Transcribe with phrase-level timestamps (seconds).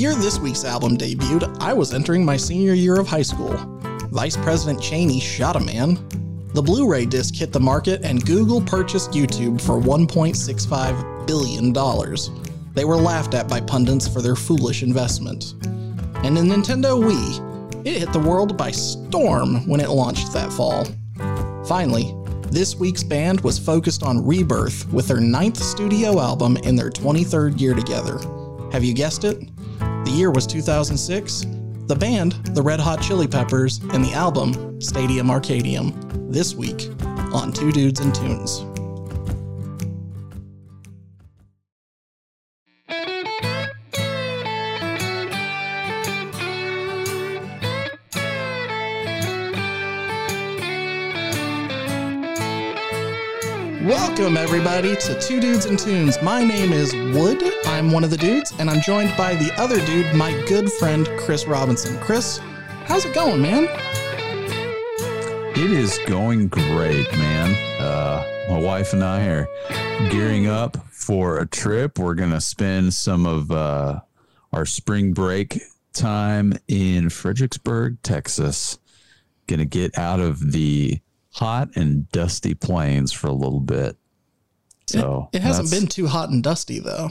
[0.00, 3.54] year this week's album debuted, I was entering my senior year of high school.
[4.10, 5.98] Vice President Cheney shot a man.
[6.54, 11.74] The Blu ray disc hit the market, and Google purchased YouTube for $1.65 billion.
[12.72, 15.52] They were laughed at by pundits for their foolish investment.
[16.24, 20.86] And the Nintendo Wii, it hit the world by storm when it launched that fall.
[21.66, 22.14] Finally,
[22.50, 27.60] this week's band was focused on rebirth with their ninth studio album in their 23rd
[27.60, 28.18] year together.
[28.72, 29.46] Have you guessed it?
[30.04, 31.46] The year was 2006.
[31.86, 36.88] The band, the Red Hot Chili Peppers, and the album, Stadium Arcadium, this week
[37.32, 38.64] on Two Dudes and Tunes.
[54.20, 56.20] Welcome, everybody, to Two Dudes and Tunes.
[56.20, 57.42] My name is Wood.
[57.64, 61.08] I'm one of the dudes, and I'm joined by the other dude, my good friend,
[61.16, 61.98] Chris Robinson.
[62.00, 62.36] Chris,
[62.84, 63.66] how's it going, man?
[65.56, 67.80] It is going great, man.
[67.80, 69.48] Uh, my wife and I are
[70.10, 71.98] gearing up for a trip.
[71.98, 74.00] We're going to spend some of uh,
[74.52, 75.62] our spring break
[75.94, 78.78] time in Fredericksburg, Texas.
[79.46, 81.00] Going to get out of the
[81.32, 83.96] hot and dusty plains for a little bit.
[84.90, 87.10] So it, it hasn't been too hot and dusty though.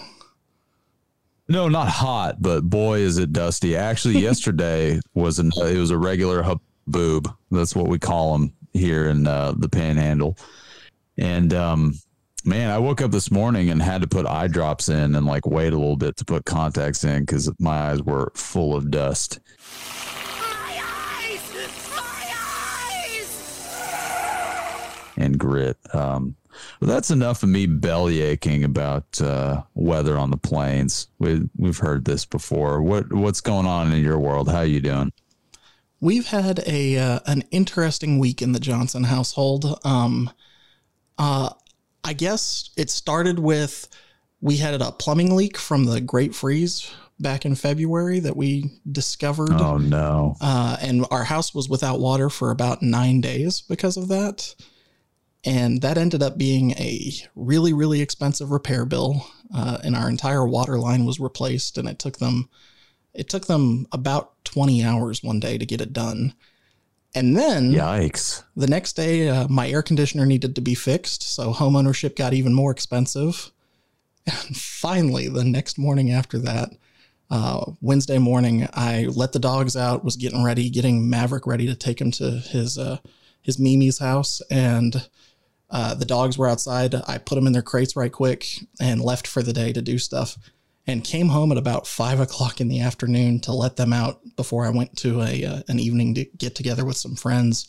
[1.47, 3.75] No, not hot, but boy, is it dusty.
[3.75, 7.33] Actually, yesterday was an it was a regular hub boob.
[7.52, 10.38] That's what we call them here in uh, the Panhandle.
[11.17, 11.95] And um,
[12.45, 15.45] man, I woke up this morning and had to put eye drops in and like
[15.45, 19.39] wait a little bit to put contacts in because my eyes were full of dust.
[25.19, 25.77] and grit.
[25.93, 26.36] Um,
[26.79, 31.07] but that's enough of me belly aching about uh, weather on the plains.
[31.19, 32.81] We we've heard this before.
[32.81, 34.49] What what's going on in your world?
[34.49, 35.11] How you doing?
[36.02, 39.80] We've had a uh, an interesting week in the Johnson household.
[39.83, 40.30] Um,
[41.17, 41.52] uh,
[42.03, 43.87] I guess it started with
[44.42, 49.52] we had a plumbing leak from the Great Freeze back in February that we discovered.
[49.52, 50.36] Oh no!
[50.39, 54.55] Uh, and our house was without water for about nine days because of that.
[55.45, 59.26] And that ended up being a really, really expensive repair bill.
[59.54, 62.50] Uh, and our entire water line was replaced, and it took them
[63.14, 66.33] it took them about 20 hours one day to get it done.
[67.16, 68.44] And then, yikes!
[68.55, 72.54] The next day, uh, my air conditioner needed to be fixed, so homeownership got even
[72.54, 73.52] more expensive.
[74.28, 76.70] And finally, the next morning after that,
[77.32, 81.76] uh, Wednesday morning, I let the dogs out, was getting ready, getting Maverick ready to
[81.76, 82.98] take him to his uh,
[83.42, 85.10] his Mimi's house, and
[85.71, 86.95] uh, the dogs were outside.
[87.07, 88.47] I put them in their crates right quick
[88.80, 90.37] and left for the day to do stuff.
[90.87, 94.65] And came home at about five o'clock in the afternoon to let them out before
[94.65, 97.67] I went to a uh, an evening to get together with some friends,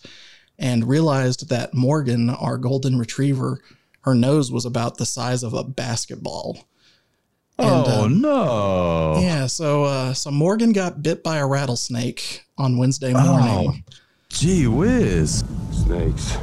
[0.59, 3.61] and realized that Morgan, our golden retriever,
[4.03, 6.67] her nose was about the size of a basketball.
[7.59, 9.19] And, oh um, no!
[9.21, 13.85] Yeah, so uh, so Morgan got bit by a rattlesnake on Wednesday morning.
[13.87, 13.93] Oh,
[14.31, 15.45] gee whiz!
[15.73, 16.39] Snakes.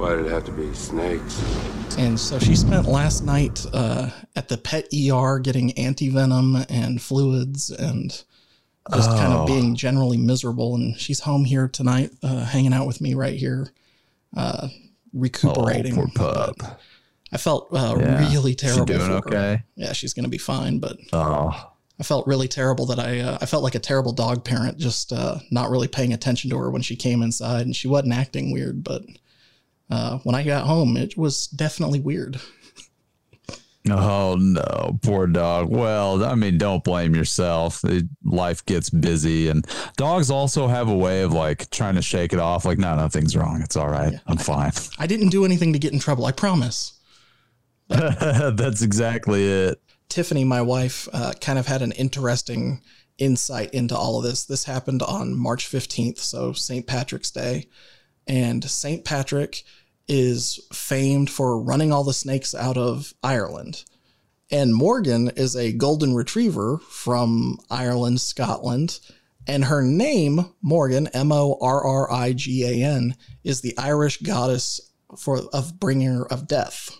[0.00, 1.44] Why did it have to be snakes?
[1.98, 7.02] And so she spent last night uh, at the pet ER getting anti venom and
[7.02, 8.08] fluids and
[8.94, 9.14] just oh.
[9.14, 10.74] kind of being generally miserable.
[10.74, 13.74] And she's home here tonight, uh, hanging out with me right here,
[14.34, 14.68] uh,
[15.12, 15.98] recuperating.
[15.98, 16.80] Oh, poor pup.
[17.30, 18.26] I felt uh, yeah.
[18.30, 18.86] really terrible.
[18.86, 19.36] She doing okay?
[19.36, 19.64] Her.
[19.76, 20.78] Yeah, she's going to be fine.
[20.78, 21.72] But oh.
[21.98, 25.12] I felt really terrible that I uh, I felt like a terrible dog parent, just
[25.12, 28.50] uh, not really paying attention to her when she came inside, and she wasn't acting
[28.50, 29.02] weird, but
[29.90, 32.40] uh, when I got home, it was definitely weird.
[33.88, 35.70] Oh no, poor dog.
[35.70, 37.82] Well, I mean, don't blame yourself.
[37.84, 42.32] It, life gets busy, and dogs also have a way of like trying to shake
[42.34, 42.66] it off.
[42.66, 43.62] Like, no, nothing's wrong.
[43.62, 44.12] It's all right.
[44.12, 44.72] Yeah, I'm fine.
[44.98, 46.26] I didn't do anything to get in trouble.
[46.26, 46.92] I promise.
[47.88, 49.80] That's exactly it.
[50.10, 52.82] Tiffany, my wife, uh, kind of had an interesting
[53.18, 54.44] insight into all of this.
[54.44, 56.86] This happened on March 15th, so St.
[56.86, 57.68] Patrick's Day,
[58.26, 59.04] and St.
[59.04, 59.64] Patrick
[60.10, 63.84] is famed for running all the snakes out of Ireland.
[64.50, 68.98] And Morgan is a golden retriever from Ireland, Scotland.
[69.46, 74.18] And her name, Morgan, M O R R I G A N, is the Irish
[74.18, 74.80] goddess
[75.16, 76.90] for of bringer of death.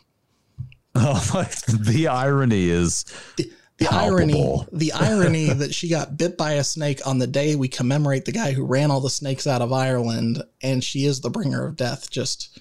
[0.95, 3.05] Oh, the irony is
[3.37, 4.65] the, the irony.
[4.73, 8.33] The irony that she got bit by a snake on the day we commemorate the
[8.33, 11.75] guy who ran all the snakes out of Ireland, and she is the bringer of
[11.75, 12.09] death.
[12.09, 12.60] Just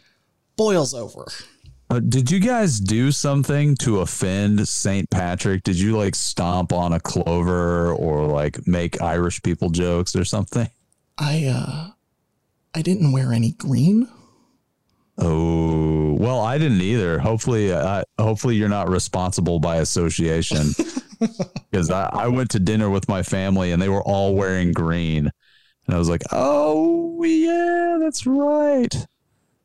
[0.59, 1.25] boils over.
[1.89, 5.09] Uh, did you guys do something to offend St.
[5.09, 5.63] Patrick?
[5.63, 10.67] Did you like stomp on a clover or like make Irish people jokes or something?
[11.17, 11.91] I uh
[12.75, 14.09] I didn't wear any green.
[15.17, 17.19] Oh well, I didn't either.
[17.19, 20.73] Hopefully, uh, hopefully you're not responsible by association.
[21.69, 25.29] Because I, I went to dinner with my family and they were all wearing green,
[25.85, 29.05] and I was like, "Oh yeah, that's right."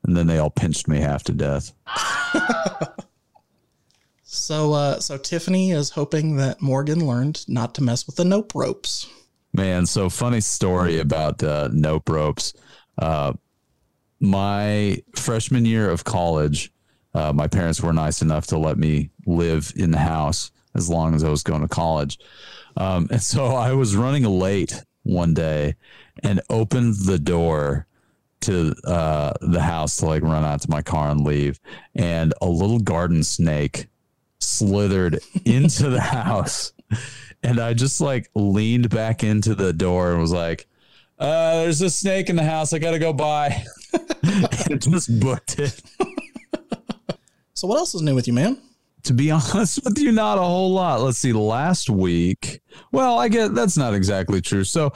[0.05, 1.73] And then they all pinched me half to death.
[4.35, 8.53] So uh so Tiffany is hoping that Morgan learned not to mess with the nope
[8.55, 9.06] ropes.
[9.53, 12.53] Man, so funny story about uh, nope ropes.
[12.99, 13.35] Uh,
[14.19, 16.73] my freshman year of college,
[17.15, 21.15] uh, my parents were nice enough to let me live in the house as long
[21.15, 22.19] as I was going to college.
[22.77, 25.77] Um, and so I was running late one day
[26.25, 27.87] and opened the door
[28.44, 31.61] to uh, the house to like run out to my car and leave.
[31.94, 33.87] And a little garden snake
[34.38, 36.73] slithered into the house.
[37.43, 40.67] And I just like leaned back into the door and was like,
[41.19, 42.73] uh, there's a snake in the house.
[42.73, 43.64] I got to go by.
[44.70, 45.81] and just booked it.
[47.55, 48.61] So what else is new with you, man?
[49.05, 51.00] to be honest with you, not a whole lot.
[51.00, 51.32] Let's see.
[51.32, 54.64] Last week, well, I get that's not exactly true.
[54.64, 54.93] So,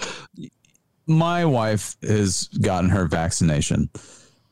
[1.08, 3.88] my wife has gotten her vaccination,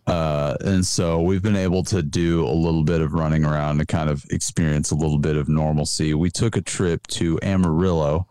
[0.07, 3.87] uh, and so we've been able to do a little bit of running around to
[3.87, 6.15] kind of experience a little bit of normalcy.
[6.15, 8.27] We took a trip to Amarillo,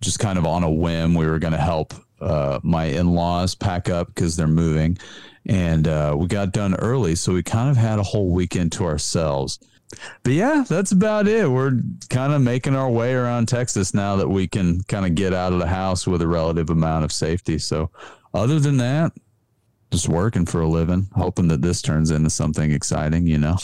[0.00, 1.14] just kind of on a whim.
[1.14, 4.98] We were going to help uh, my in-laws pack up because they're moving,
[5.46, 8.84] and uh, we got done early, so we kind of had a whole weekend to
[8.84, 9.58] ourselves
[10.22, 11.50] but yeah, that's about it.
[11.50, 11.80] We're
[12.10, 15.52] kind of making our way around Texas now that we can kind of get out
[15.52, 17.58] of the house with a relative amount of safety.
[17.58, 17.90] So,
[18.34, 19.12] other than that,
[19.90, 23.56] just working for a living, hoping that this turns into something exciting, you know?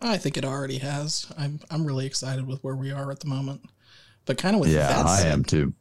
[0.00, 1.30] I think it already has.
[1.36, 3.62] I'm I'm really excited with where we are at the moment.
[4.24, 5.74] But kind of with Yeah, that I said, am too.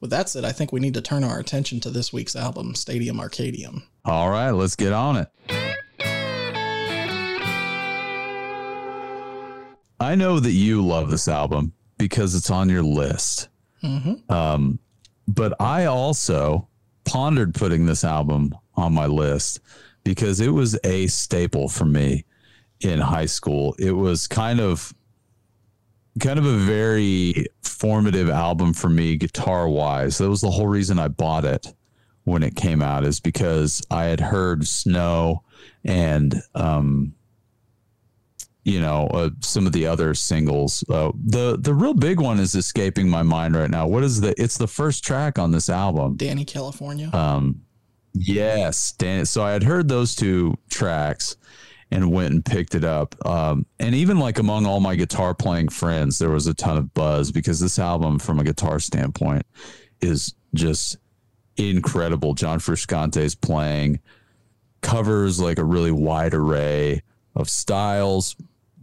[0.00, 2.74] with that said, I think we need to turn our attention to this week's album,
[2.74, 3.82] Stadium Arcadium.
[4.04, 5.28] All right, let's get on it.
[10.00, 13.48] I know that you love this album because it's on your list.
[13.82, 14.32] Mm-hmm.
[14.32, 14.78] Um,
[15.28, 16.68] but I also
[17.04, 19.60] pondered putting this album on my list
[20.02, 22.24] because it was a staple for me
[22.80, 23.74] in high school.
[23.78, 24.94] It was kind of
[26.18, 30.18] kind of a very formative album for me guitar wise.
[30.18, 31.72] That was the whole reason I bought it
[32.24, 35.42] when it came out is because I had heard Snow
[35.84, 37.14] and um
[38.64, 40.84] you know uh, some of the other singles.
[40.88, 43.86] Uh, the the real big one is escaping my mind right now.
[43.86, 46.16] What is the it's the first track on this album.
[46.16, 47.10] Dani California.
[47.12, 47.62] um
[48.12, 51.36] yes Dan, so i had heard those two tracks
[51.92, 53.14] and went and picked it up.
[53.26, 56.92] Um and even like among all my guitar playing friends there was a ton of
[56.92, 59.46] buzz because this album from a guitar standpoint
[60.00, 60.96] is just
[61.56, 62.34] incredible.
[62.34, 64.00] John Frusciante's playing
[64.82, 67.02] covers like a really wide array
[67.36, 68.34] of styles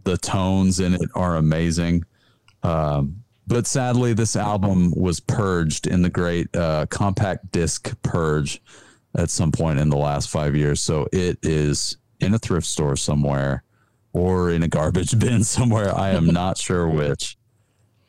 [0.08, 2.02] the tones in it are amazing.
[2.62, 8.62] Um, but sadly this album was purged in the great uh, compact disc purge
[9.14, 10.80] at some point in the last five years.
[10.80, 13.64] So it is in a thrift store somewhere
[14.14, 15.94] or in a garbage bin somewhere.
[15.94, 17.36] I am not sure which.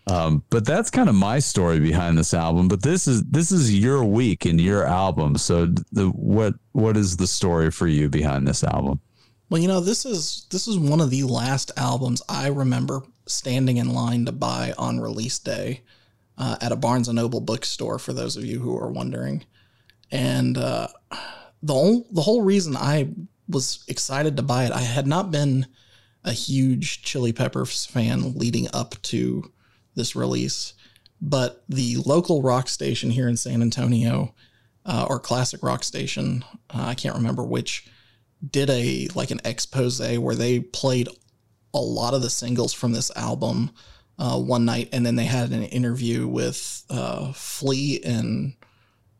[0.07, 2.69] Um, but that's kind of my story behind this album.
[2.69, 5.37] But this is this is your week and your album.
[5.37, 9.01] So the what what is the story for you behind this album
[9.49, 13.77] Well, you know, this is this is one of the last albums I remember standing
[13.77, 15.81] in line to buy on release day
[16.37, 17.97] uh, at a Barnes and Noble bookstore.
[17.97, 19.43] For those of you who are wondering,
[20.11, 20.87] and uh,
[21.63, 23.09] the whole the whole reason I
[23.47, 25.65] was excited to buy it, I had not been
[26.23, 29.51] a huge Chili Peppers fan leading up to
[29.95, 30.73] this release,
[31.21, 34.35] but the local rock station here in San Antonio,
[34.85, 37.87] uh, or classic rock station, uh, I can't remember which
[38.47, 41.07] did a like an expose where they played
[41.73, 43.71] a lot of the singles from this album
[44.17, 48.53] uh, one night, and then they had an interview with uh, Flea and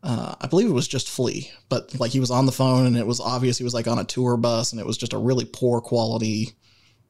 [0.02, 2.98] uh, I believe it was just Flea, but like he was on the phone, and
[2.98, 5.18] it was obvious he was like on a tour bus, and it was just a
[5.18, 6.54] really poor quality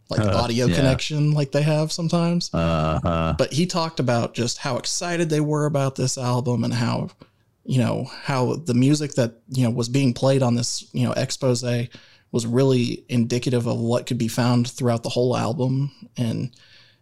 [0.09, 0.75] like Uh, audio yeah.
[0.75, 5.67] connection, like they have sometimes uh-huh but he talked about just how excited they were
[5.67, 7.09] about this album and how
[7.69, 11.13] you know how the music that you know was being played on this you know
[11.13, 11.63] expose
[12.31, 16.55] was really indicative of what could be found throughout the whole album and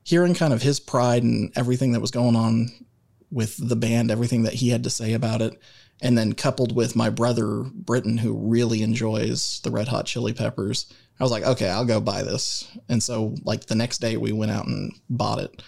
[0.03, 2.69] hearing kind of his pride and everything that was going on
[3.31, 5.57] with the band everything that he had to say about it
[6.01, 10.91] and then coupled with my brother Britton who really enjoys the Red Hot Chili Peppers
[11.19, 12.67] I was like, okay, I'll go buy this.
[12.89, 15.63] And so, like, the next day we went out and bought it.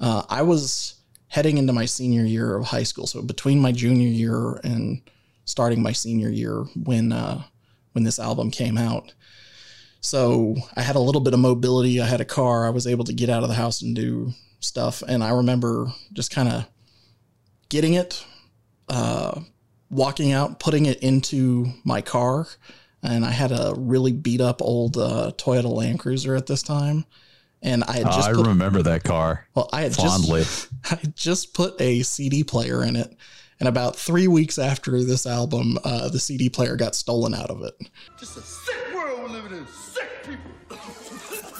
[0.00, 0.93] Uh, I was
[1.34, 3.08] heading into my senior year of high school.
[3.08, 5.02] So, between my junior year and
[5.44, 7.42] starting my senior year when, uh,
[7.92, 9.12] when this album came out.
[10.00, 12.00] So, I had a little bit of mobility.
[12.00, 12.66] I had a car.
[12.66, 15.02] I was able to get out of the house and do stuff.
[15.08, 16.68] And I remember just kind of
[17.68, 18.24] getting it,
[18.88, 19.40] uh,
[19.90, 22.46] walking out, putting it into my car
[23.04, 27.04] and I had a really beat up old uh, Toyota Land Cruiser at this time,
[27.64, 29.46] and I had just I put, remember that car.
[29.54, 30.42] well, I had fondly.
[30.42, 33.12] just I just put a CD player in it,
[33.58, 37.62] and about three weeks after this album, uh, the CD player got stolen out of
[37.62, 37.74] it.
[38.20, 39.66] Just a sick world we're living in.
[39.66, 40.78] Sick people.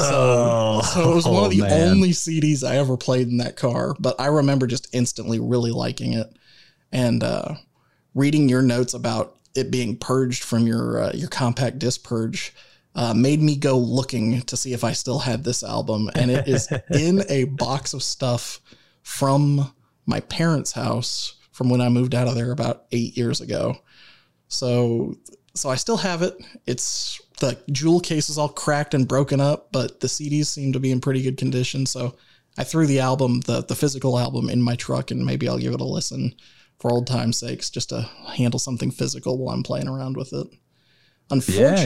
[0.00, 1.88] So, Oh, so it was one of the man.
[1.88, 3.96] only CDs I ever played in that car.
[3.98, 6.28] But I remember just instantly really liking it,
[6.92, 7.56] and uh,
[8.14, 12.54] reading your notes about it being purged from your uh, your compact disc purge
[12.98, 16.48] uh, made me go looking to see if I still had this album, and it
[16.48, 18.60] is in a box of stuff
[19.02, 19.72] from
[20.04, 23.76] my parents' house from when I moved out of there about eight years ago.
[24.48, 25.16] So
[25.54, 26.34] so I still have it.
[26.66, 30.80] It's the jewel case is all cracked and broken up, but the CDs seem to
[30.80, 31.86] be in pretty good condition.
[31.86, 32.16] So
[32.56, 35.72] I threw the album, the the physical album, in my truck, and maybe I'll give
[35.72, 36.34] it a listen
[36.80, 40.48] for old time's sakes, just to handle something physical while I'm playing around with it.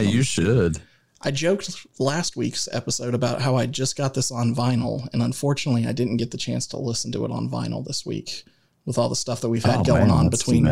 [0.05, 0.81] Yeah, you should.
[1.23, 5.87] I joked last week's episode about how I just got this on vinyl, and unfortunately,
[5.87, 8.43] I didn't get the chance to listen to it on vinyl this week
[8.85, 10.69] with all the stuff that we've had Oh, going man, on between.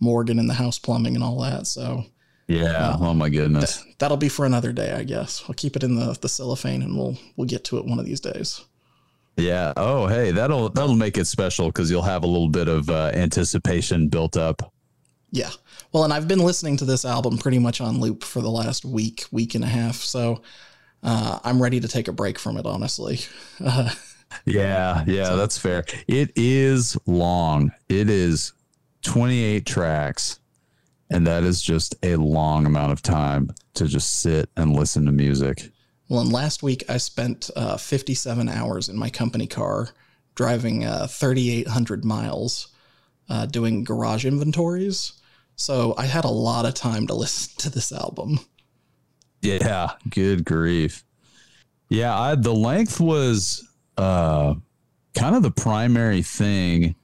[0.00, 1.66] Morgan and the house plumbing and all that.
[1.68, 2.04] So
[2.48, 2.96] Yeah.
[3.00, 3.82] Oh my goodness.
[3.98, 5.42] that'll be for another day, I guess.
[5.48, 8.04] I'll keep it in the the cellophane, and we'll we'll get to it one of
[8.04, 8.60] these days.
[9.36, 9.72] Yeah.
[9.76, 13.12] Oh, hey, that'll that'll make it special because you'll have a little bit of uh,
[13.14, 14.73] anticipation built up.
[15.34, 15.50] Yeah.
[15.92, 18.84] Well, and I've been listening to this album pretty much on loop for the last
[18.84, 19.96] week, week and a half.
[19.96, 20.42] So
[21.02, 23.18] uh, I'm ready to take a break from it, honestly.
[23.62, 23.90] Uh,
[24.46, 25.84] Yeah, yeah, that's fair.
[26.08, 27.70] It is long.
[27.88, 28.52] It is
[29.02, 30.40] 28 tracks,
[31.08, 35.12] and that is just a long amount of time to just sit and listen to
[35.12, 35.70] music.
[36.08, 39.90] well, and last week I spent uh, 57 hours in my company car
[40.34, 42.68] driving uh, 3,800 miles
[43.28, 45.12] uh, doing garage inventories.
[45.56, 48.40] So I had a lot of time to listen to this album.
[49.42, 51.04] Yeah, good grief.
[51.88, 54.54] Yeah, I, the length was uh,
[55.14, 56.94] kind of the primary thing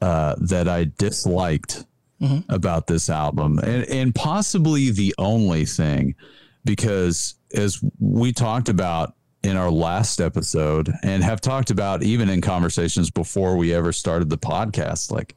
[0.00, 1.84] uh, that I disliked
[2.20, 2.44] Mhm.
[2.48, 6.14] about this album, and, and possibly the only thing,
[6.64, 12.40] because as we talked about in our last episode, and have talked about even in
[12.40, 15.34] conversations before we ever started the podcast, like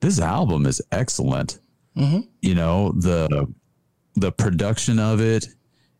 [0.00, 1.58] this album is excellent.
[1.96, 2.26] Mhm.
[2.42, 3.46] You know the
[4.14, 5.46] the production of it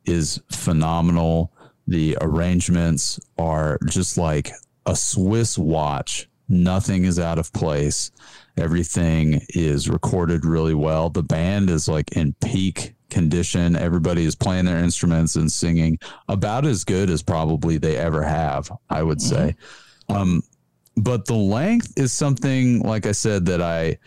[0.05, 1.53] is phenomenal.
[1.87, 4.51] The arrangements are just like
[4.87, 6.29] a Swiss watch.
[6.49, 8.11] Nothing is out of place.
[8.57, 11.09] Everything is recorded really well.
[11.09, 13.77] The band is like in peak condition.
[13.77, 18.71] Everybody is playing their instruments and singing about as good as probably they ever have,
[18.89, 19.55] I would say.
[20.09, 20.43] Um,
[21.03, 23.99] but the length is something, like I said, that I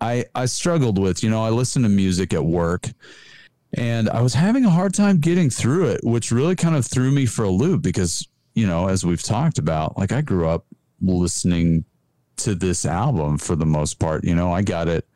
[0.00, 1.22] I I struggled with.
[1.22, 2.88] You know, I listen to music at work
[3.74, 7.10] and I was having a hard time getting through it, which really kind of threw
[7.10, 10.66] me for a loop because, you know, as we've talked about, like I grew up
[11.00, 11.84] listening
[12.38, 14.24] to this album for the most part.
[14.24, 15.06] You know, I got it.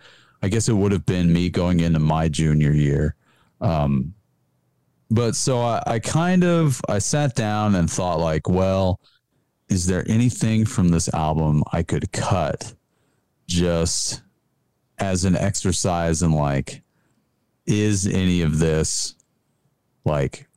[0.43, 3.15] I guess it would have been me going into my junior year.
[3.61, 4.15] Um,
[5.11, 9.01] but so I, I kind of I sat down and thought like, well,
[9.69, 12.75] is there anything from this album I could cut
[13.47, 14.23] just
[14.99, 16.83] as an exercise in like
[17.67, 19.15] is any of this
[20.05, 20.49] like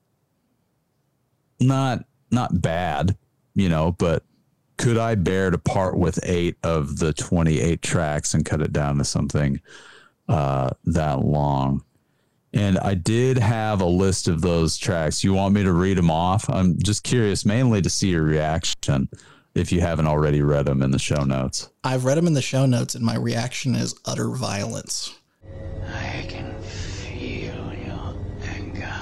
[1.59, 3.17] not not bad
[3.55, 4.23] you know but
[4.77, 8.97] could i bear to part with eight of the 28 tracks and cut it down
[8.97, 9.59] to something
[10.29, 11.83] uh that long
[12.53, 16.09] and i did have a list of those tracks you want me to read them
[16.11, 19.07] off i'm just curious mainly to see your reaction
[19.55, 22.41] if you haven't already read them in the show notes I've read them in the
[22.41, 25.15] show notes, and my reaction is utter violence.
[25.87, 28.93] I can feel your anger.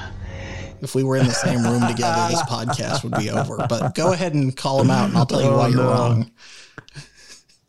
[0.81, 3.65] If we were in the same room together, this podcast would be over.
[3.67, 5.89] But go ahead and call them out, and I'll tell you Oh, why you're no.
[5.89, 6.31] wrong.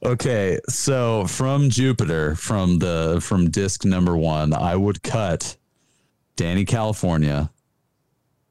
[0.04, 5.56] Okay, so from Jupiter, from the from disc number one, I would cut
[6.38, 7.50] Dani California,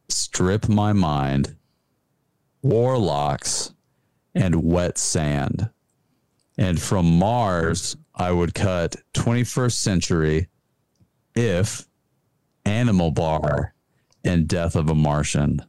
[0.09, 1.55] strip my mind,
[2.61, 3.73] warlocks,
[4.35, 5.69] and wet sand.
[6.57, 10.49] And from Mars, I would cut 21st century,
[11.33, 11.87] if,
[12.65, 13.73] Animal Bar,
[14.25, 15.61] and Death of a Martian.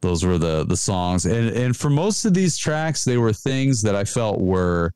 [0.00, 3.82] Those were the the songs, and and for most of these tracks, they were things
[3.82, 4.92] that I felt were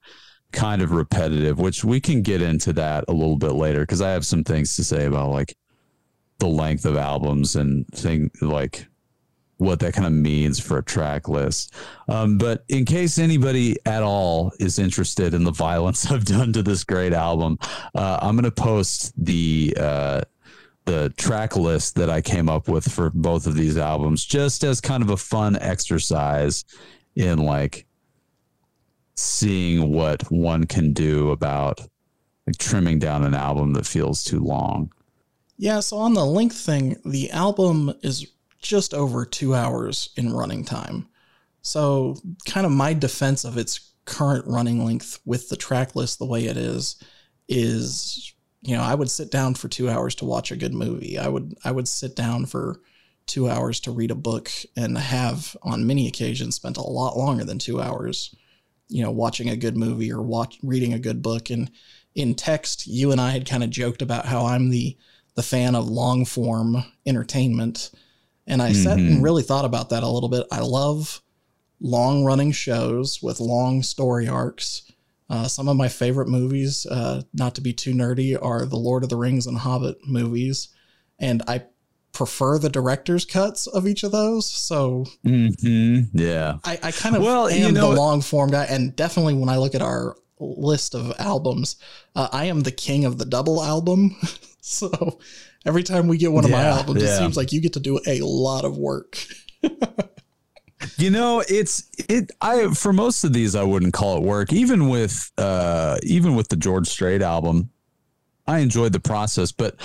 [0.52, 4.10] kind of repetitive, which we can get into that a little bit later because I
[4.10, 5.54] have some things to say about like
[6.40, 8.86] the length of albums and thing like
[9.60, 11.74] what that kind of means for a track list.
[12.08, 16.62] Um, but in case anybody at all is interested in the violence I've done to
[16.62, 17.58] this great album,
[17.94, 20.22] uh, I'm going to post the uh,
[20.86, 24.80] the track list that I came up with for both of these albums, just as
[24.80, 26.64] kind of a fun exercise
[27.14, 27.86] in like
[29.14, 31.80] seeing what one can do about
[32.46, 34.90] like trimming down an album that feels too long.
[35.60, 38.26] Yeah, so on the length thing, the album is
[38.62, 41.06] just over two hours in running time.
[41.60, 46.24] So, kind of my defense of its current running length with the track list the
[46.24, 46.96] way it is
[47.46, 51.18] is you know i would sit down for two hours to watch a good movie
[51.18, 52.80] i would i would sit down for
[53.26, 57.44] two hours to read a book and have on many occasions spent a lot longer
[57.44, 58.34] than two hours
[58.88, 61.70] you know watching a good movie or watch reading a good book and
[62.14, 64.96] in text you and i had kind of joked about how i'm the
[65.34, 67.90] the fan of long form entertainment
[68.46, 70.44] and I sat and really thought about that a little bit.
[70.50, 71.22] I love
[71.80, 74.90] long running shows with long story arcs.
[75.28, 79.04] Uh, some of my favorite movies, uh, not to be too nerdy, are the Lord
[79.04, 80.68] of the Rings and Hobbit movies.
[81.20, 81.62] And I
[82.12, 84.50] prefer the director's cuts of each of those.
[84.50, 86.18] So Mm-hmm.
[86.18, 86.56] Yeah.
[86.64, 88.64] I, I kind of Well, am you know- the long form guy.
[88.64, 91.76] And definitely when I look at our list of albums,
[92.16, 94.16] uh, I am the king of the double album.
[94.62, 95.18] so
[95.64, 97.80] every time we get one of my Yeah, albums, it seems like you get to
[97.80, 99.18] do a lot of work.
[100.96, 102.30] You know, it's it.
[102.40, 104.50] I for most of these, I wouldn't call it work.
[104.52, 107.70] Even with uh, even with the George Strait album,
[108.46, 109.52] I enjoyed the process.
[109.52, 109.76] But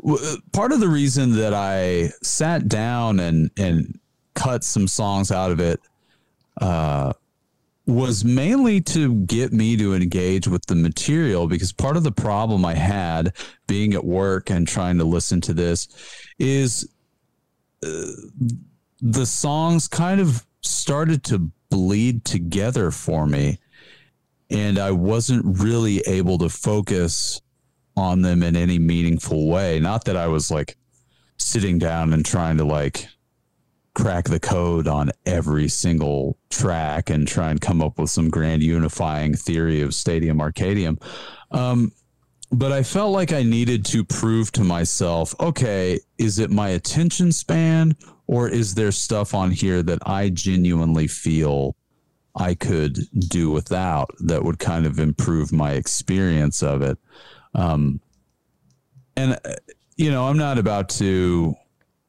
[0.00, 3.98] w- part of the reason that I sat down and and
[4.34, 5.80] cut some songs out of it
[6.60, 7.12] uh,
[7.86, 11.46] was mainly to get me to engage with the material.
[11.46, 13.34] Because part of the problem I had
[13.66, 15.88] being at work and trying to listen to this
[16.38, 16.88] is
[17.82, 18.06] uh,
[19.00, 23.58] the songs kind of started to bleed together for me
[24.50, 27.40] and I wasn't really able to focus
[27.96, 29.80] on them in any meaningful way.
[29.80, 30.76] Not that I was like
[31.38, 33.08] sitting down and trying to like
[33.94, 38.62] crack the code on every single track and try and come up with some grand
[38.62, 41.00] unifying theory of Stadium Arcadium.
[41.52, 41.92] Um,
[42.50, 47.32] but I felt like I needed to prove to myself, okay, is it my attention
[47.32, 51.76] span or is there stuff on here that I genuinely feel
[52.36, 56.98] I could do without that would kind of improve my experience of it?
[57.54, 58.00] Um,
[59.16, 59.54] and, uh,
[59.96, 61.54] you know, I'm not about to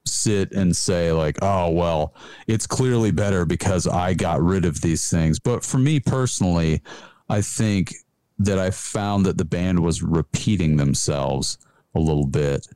[0.06, 2.14] sit and say, like, oh, well,
[2.48, 5.40] it's clearly better because I got rid of these things.
[5.40, 6.82] But for me personally,
[7.30, 7.94] I think
[8.40, 11.58] that I found that the band was repeating themselves
[11.94, 12.68] a little bit.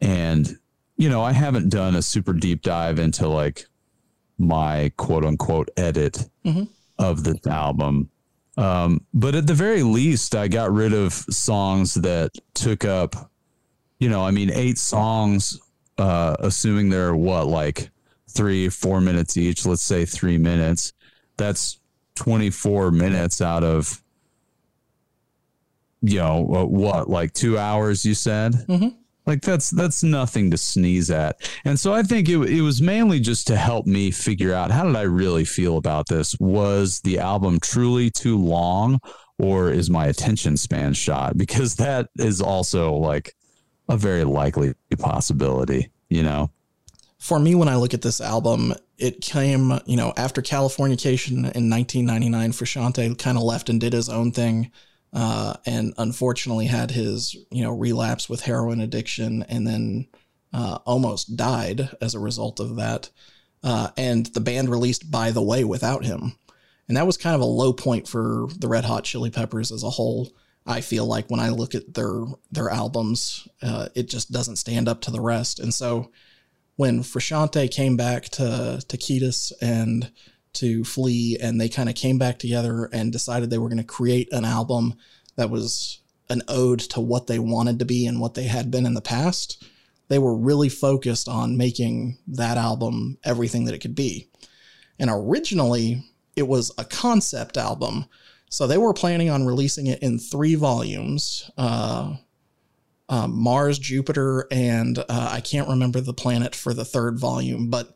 [0.00, 0.58] And,
[0.96, 3.66] you know, I haven't done a super deep dive into like
[4.38, 6.28] my quote unquote edit
[6.98, 8.10] of this album.
[8.58, 13.30] Um, but at the very least, I got rid of songs that took up,
[13.98, 15.60] you know, I mean, eight songs,
[15.98, 17.90] uh, assuming they're what, like
[18.28, 20.92] three, four minutes each, let's say three minutes.
[21.36, 21.80] That's
[22.16, 24.02] 24 minutes out of,
[26.02, 28.54] you know, uh, what, like two hours, you said?
[29.26, 31.50] Like that's that's nothing to sneeze at.
[31.64, 34.84] And so I think it it was mainly just to help me figure out how
[34.84, 36.36] did I really feel about this?
[36.38, 39.00] Was the album truly too long
[39.38, 41.36] or is my attention span shot?
[41.36, 43.34] Because that is also like
[43.88, 46.50] a very likely possibility, you know.
[47.18, 51.70] For me, when I look at this album, it came, you know, after Californication in
[51.70, 52.52] 1999.
[52.52, 54.70] Frusciante kind of left and did his own thing.
[55.12, 60.06] Uh, and unfortunately had his, you know, relapse with heroin addiction and then
[60.52, 63.08] uh, almost died as a result of that.
[63.62, 66.36] Uh, and the band released By the Way without him.
[66.88, 69.82] And that was kind of a low point for the Red Hot Chili Peppers as
[69.82, 70.30] a whole.
[70.66, 74.88] I feel like when I look at their their albums, uh, it just doesn't stand
[74.88, 75.60] up to the rest.
[75.60, 76.10] And so
[76.76, 80.10] when Frusciante came back to to Kiedis and
[80.54, 83.84] to Flea, and they kind of came back together and decided they were going to
[83.84, 84.94] create an album
[85.36, 88.86] that was an ode to what they wanted to be and what they had been
[88.86, 89.62] in the past.
[90.08, 94.28] They were really focused on making that album everything that it could be.
[94.98, 96.02] And originally,
[96.36, 98.06] it was a concept album.
[98.56, 101.50] So they were planning on releasing it in three volumes.
[101.58, 102.16] Uh,
[103.06, 107.94] um, Mars, Jupiter, and uh, I can't remember the planet for the third volume, but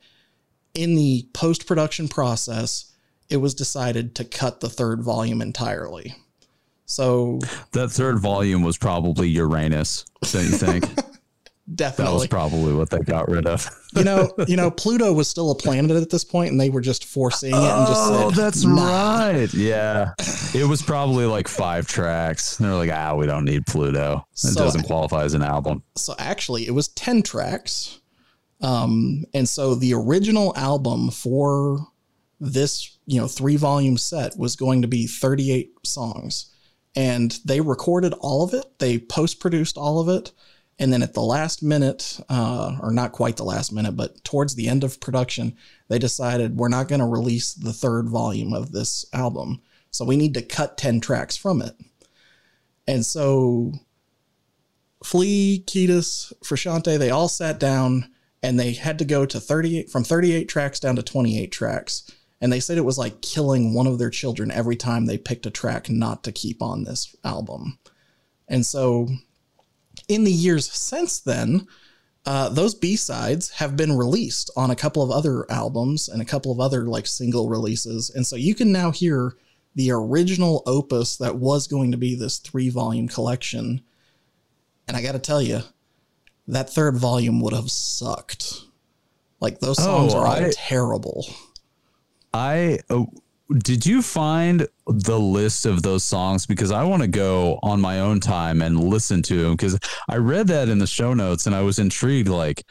[0.74, 2.92] in the post production process,
[3.30, 6.14] it was decided to cut the third volume entirely.
[6.84, 7.38] So
[7.72, 10.84] That third volume was probably Uranus, don't you think?
[11.76, 13.66] that was probably what they got rid of.
[13.96, 16.80] you know, you know, Pluto was still a planet at this point, and they were
[16.80, 19.54] just foreseeing it and just said, Oh, said, that's "Nah." right.
[19.54, 20.12] Yeah.
[20.54, 22.58] It was probably like five tracks.
[22.58, 24.26] And They're like, ah, we don't need Pluto.
[24.32, 25.82] It So- doesn't qualify as an album.
[25.96, 28.00] so actually it was 10 tracks
[28.62, 31.78] um and so the original album for
[32.40, 36.54] this you know three volume set was going to be 38 songs
[36.96, 40.32] and they recorded all of it they post produced all of it
[40.80, 44.56] and then at the last minute uh, or not quite the last minute but towards
[44.56, 45.56] the end of production
[45.88, 49.60] they decided we're not going to release the third volume of this album
[49.92, 51.76] so we need to cut 10 tracks from it
[52.88, 53.72] and so
[55.02, 58.10] Flea, Kiedis, Frusciante, they all sat down
[58.42, 62.10] and they had to go to 38 from 38 tracks down to 28 tracks.
[62.40, 65.46] And they said it was like killing one of their children every time they picked
[65.46, 67.78] a track not to keep on this album.
[68.48, 69.08] And so
[70.10, 71.66] in the years since then,
[72.26, 76.52] uh, those B-sides have been released on a couple of other albums and a couple
[76.52, 78.10] of other like single releases.
[78.10, 79.36] And so you can now hear
[79.74, 83.80] the original opus that was going to be this three volume collection.
[84.86, 85.60] And I got to tell you,
[86.48, 88.54] that third volume would have sucked.
[89.40, 91.26] Like those songs Oh, are all I- terrible.
[92.34, 93.08] I oh,
[93.58, 98.00] did you find the list of those songs because I want to go on my
[98.00, 101.54] own time and listen to them because I read that in the show notes and
[101.54, 102.64] I was intrigued like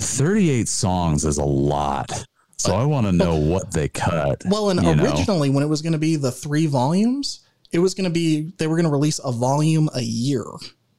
[0.00, 2.26] 38 songs is a lot.
[2.58, 4.42] So I want to know what they cut.
[4.46, 5.04] Well, and you know?
[5.04, 8.52] originally, when it was going to be the three volumes, it was going to be
[8.58, 10.44] they were going to release a volume a year,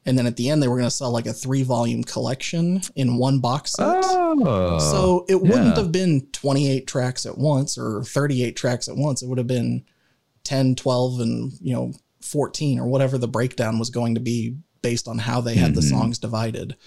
[0.07, 2.81] and then at the end they were going to sell like a three volume collection
[2.95, 4.03] in one box set.
[4.05, 5.83] Oh, so it wouldn't yeah.
[5.83, 9.21] have been 28 tracks at once or 38 tracks at once.
[9.21, 9.83] It would have been
[10.45, 11.91] 10, 12, and you know
[12.21, 15.81] 14 or whatever the breakdown was going to be based on how they had the
[15.81, 15.97] Mm-hmm.
[15.97, 16.77] songs divided.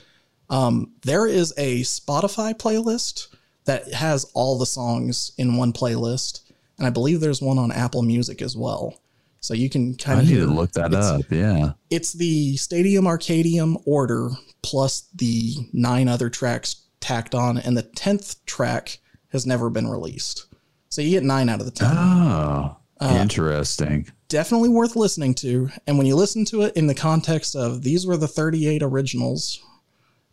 [0.48, 3.28] Um, there is a Spotify playlist
[3.66, 6.40] that has all the songs in one playlist,
[6.78, 8.98] and I believe there's one on Apple Music as well.
[9.40, 11.22] So you can kind I of need to look that up.
[11.30, 11.72] Yeah.
[11.88, 14.30] It's the Stadium Arcadium order
[14.62, 18.98] plus the nine other tracks tacked on, and the tenth track
[19.32, 20.46] has never been released.
[20.90, 24.10] So you get nine out of the ten Oh, Uh, interesting.
[24.28, 25.70] definitely worth listening to.
[25.86, 29.60] And when you listen to it in the context of these were the 38 originals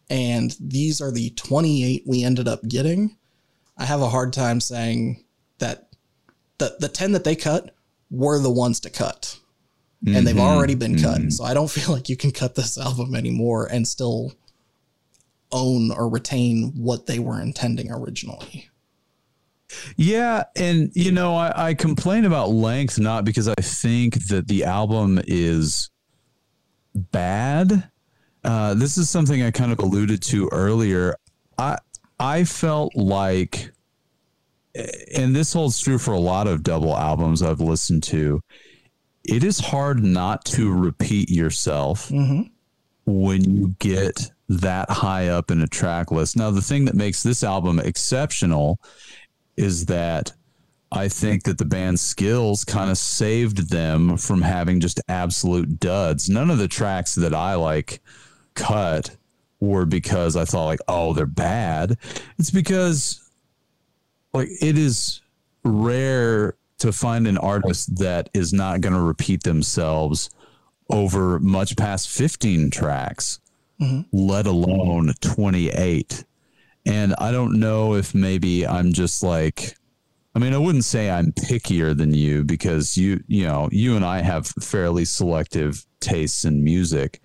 [0.10, 3.16] and these are the 28 we ended up getting,
[3.78, 5.24] I have a hard time saying
[5.60, 5.90] that
[6.58, 7.74] the, the 10 that they cut
[8.10, 9.40] were the ones to cut.
[10.06, 11.34] And they've already been cut.
[11.34, 14.34] So I don't feel like you can cut this album anymore and still
[15.52, 18.70] own or retain what they were intending originally.
[19.98, 24.64] Yeah, and you know, I, I complain about length not because I think that the
[24.64, 25.90] album is
[26.96, 27.90] bad.
[28.44, 31.16] Uh, this is something I kind of alluded to earlier.
[31.58, 31.80] I
[32.20, 33.72] I felt like,
[35.16, 38.42] and this holds true for a lot of double albums I've listened to.
[39.24, 42.44] It is hard not to repeat yourself mm-hmm.
[43.06, 46.38] when you get that high up in a track list.
[46.38, 48.80] Now, the thing that makes this album exceptional
[49.58, 50.32] is that
[50.92, 56.30] I think that the band's skills kind of saved them from having just absolute duds.
[56.30, 58.02] None of the tracks that I like
[58.54, 59.16] cut
[59.60, 61.98] were because I thought like, oh, they're bad.
[62.38, 63.27] It's because
[64.38, 65.22] like it is
[65.64, 70.30] rare to find an artist that is not going to repeat themselves
[70.90, 73.40] over much past 15 tracks,
[74.12, 76.24] let alone 28.
[76.86, 79.76] And I don't know if maybe I'm just like,
[80.36, 84.06] I mean, I wouldn't say I'm pickier than you because you, you know, you and
[84.06, 87.20] I have fairly selective tastes in music.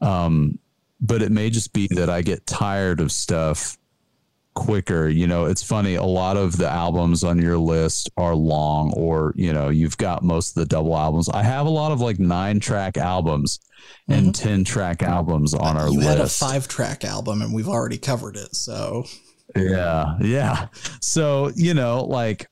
[0.00, 0.58] Um,
[1.00, 3.77] but it may just be that I get tired of stuff
[4.58, 5.08] quicker.
[5.08, 5.94] You know, it's funny.
[5.94, 10.24] A lot of the albums on your list are long, or, you know, you've got
[10.24, 11.28] most of the double albums.
[11.28, 13.60] I have a lot of like nine track albums
[14.08, 14.48] and mm-hmm.
[14.48, 16.08] 10 track albums on our you list.
[16.08, 18.54] had a five track album and we've already covered it.
[18.56, 19.04] So
[19.56, 20.68] Yeah, yeah.
[21.00, 22.48] So, you know, like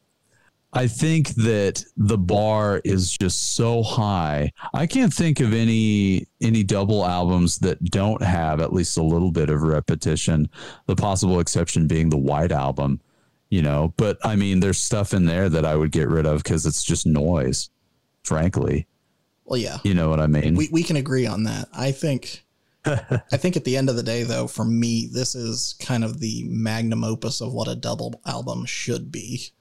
[0.76, 4.52] I think that the bar is just so high.
[4.74, 9.32] I can't think of any any double albums that don't have at least a little
[9.32, 10.50] bit of repetition.
[10.86, 13.00] The possible exception being the White album,
[13.48, 16.44] you know, but I mean there's stuff in there that I would get rid of
[16.44, 17.70] cuz it's just noise,
[18.22, 18.86] frankly.
[19.46, 20.56] Well, yeah, You know what I mean?
[20.56, 21.68] we, we can agree on that.
[21.72, 22.44] I think
[22.84, 26.20] I think at the end of the day, though, for me, this is kind of
[26.20, 29.52] the magnum opus of what a double album should be.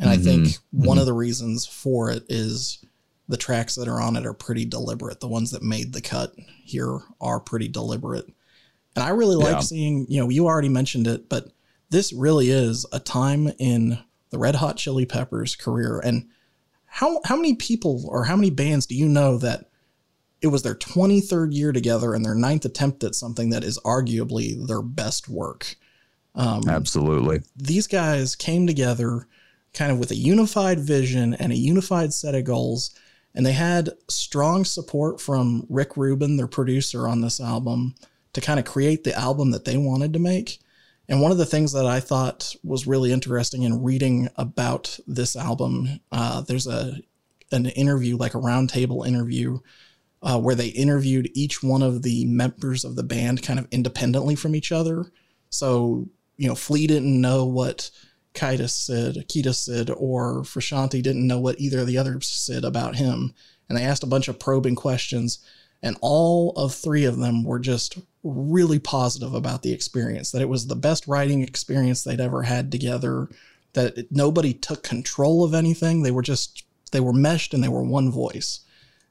[0.00, 0.84] And I think mm-hmm.
[0.84, 1.06] one of mm-hmm.
[1.06, 2.84] the reasons for it is
[3.28, 5.20] the tracks that are on it are pretty deliberate.
[5.20, 6.34] The ones that made the cut
[6.64, 8.26] here are pretty deliberate.
[8.96, 9.60] And I really like Yeah.
[9.60, 11.52] seeing, you know, you already mentioned it, but
[11.90, 13.98] this really is a time in
[14.30, 16.00] the Red Hot Chili Peppers career.
[16.00, 16.28] And
[16.86, 19.70] how how many people or how many bands do you know that
[20.40, 24.66] it was their 23rd year together and their ninth attempt at something that is arguably
[24.66, 25.76] their best work?
[26.34, 27.42] Um, Absolutely.
[27.56, 29.26] these guys came together
[29.74, 32.94] kind of with a unified vision and a unified set of goals.
[33.34, 37.94] And they had strong support from Rick Rubin, their producer on this album,
[38.32, 40.58] to kind of create the album that they wanted to make.
[41.08, 45.36] And one of the things that I thought was really interesting in reading about this
[45.36, 46.98] album, uh, there's a
[47.50, 49.58] an interview, like a roundtable interview,
[50.22, 54.34] uh, where they interviewed each one of the members of the band kind of independently
[54.34, 55.06] from each other.
[55.48, 57.90] So, you know, Flea didn't know what
[58.34, 62.96] Kiedis said, Akita said, or Frusciante didn't know what either of the others said about
[62.96, 63.34] him.
[63.68, 65.38] And they asked a bunch of probing questions,
[65.82, 70.48] and all of three of them were just really positive about the experience, that it
[70.48, 73.28] was the best writing experience they'd ever had together,
[73.74, 76.02] that nobody took control of anything.
[76.02, 78.60] They were just, they were meshed and they were one voice.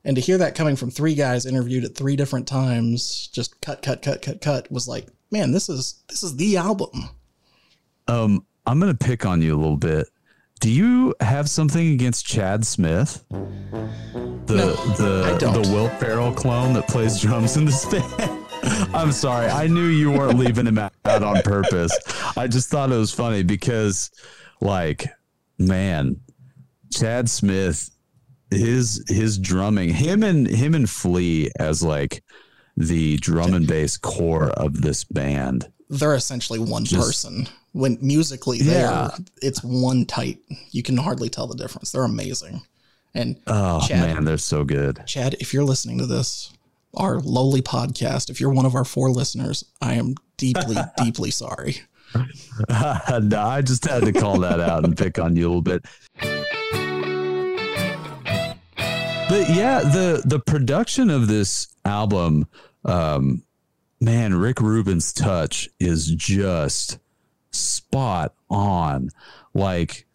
[0.03, 3.81] And to hear that coming from three guys interviewed at three different times, just cut,
[3.81, 7.09] cut, cut, cut, cut, was like, man, this is this is the album.
[8.07, 10.07] Um, I'm gonna pick on you a little bit.
[10.59, 13.23] Do you have something against Chad Smith?
[13.29, 18.45] The No, the the Will Ferrell clone that plays drums in this band.
[18.93, 19.47] I'm sorry.
[19.47, 21.97] I knew you weren't leaving him out on purpose.
[22.35, 24.11] I just thought it was funny because
[24.59, 25.05] like
[25.57, 26.19] man,
[26.91, 27.89] Chad Smith
[28.51, 32.23] his his drumming, him and him and Flea as like
[32.75, 35.71] the drum and bass core of this band.
[35.89, 37.47] They're essentially one Just- person.
[37.73, 39.09] When musically, Yeah.
[39.41, 40.39] it's one tight.
[40.71, 41.91] You can hardly tell the difference.
[41.91, 42.63] They're amazing.
[43.13, 45.01] And Oh Chad- man, they're so good.
[45.05, 46.51] Chad, if you're listening to this,
[46.95, 51.81] our lowly podcast, if you're one of our four listeners, I am deeply, deeply sorry.
[52.15, 52.25] no,
[52.69, 55.85] I just had to call that out and pick on you a little bit.
[59.29, 62.47] But yeah, the the production of this album,
[62.85, 63.43] um,
[63.99, 66.99] man, Rick Rubin's touch is just
[67.51, 69.09] spot on.
[69.53, 70.05] Like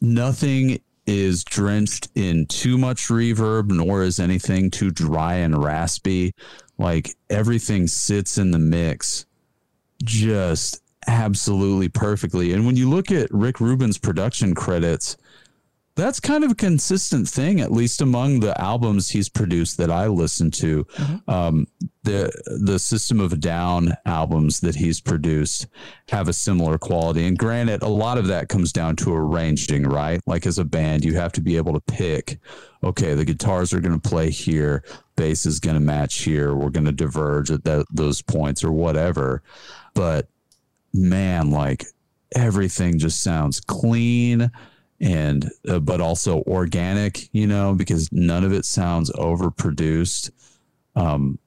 [0.00, 6.34] nothing is drenched in too much reverb, nor is anything too dry and raspy.
[6.78, 9.26] Like everything sits in the mix
[10.02, 12.52] just absolutely perfectly.
[12.52, 15.16] And when you look at Rick Rubin's production credits,
[15.96, 20.06] that's kind of a consistent thing, at least among the albums he's produced that I
[20.06, 20.86] listen to.
[21.28, 21.66] Um,
[22.02, 25.66] the the System of Down albums that he's produced
[26.08, 27.26] have a similar quality.
[27.26, 30.20] And granted, a lot of that comes down to arranging, right?
[30.26, 32.38] Like as a band, you have to be able to pick,
[32.82, 34.84] okay, the guitars are going to play here,
[35.16, 38.72] bass is going to match here, we're going to diverge at that, those points or
[38.72, 39.42] whatever.
[39.92, 40.28] But
[40.94, 41.84] man, like
[42.34, 44.50] everything just sounds clean
[45.00, 50.30] and uh, but also organic, you know, because none of it sounds overproduced.
[50.94, 51.38] Um,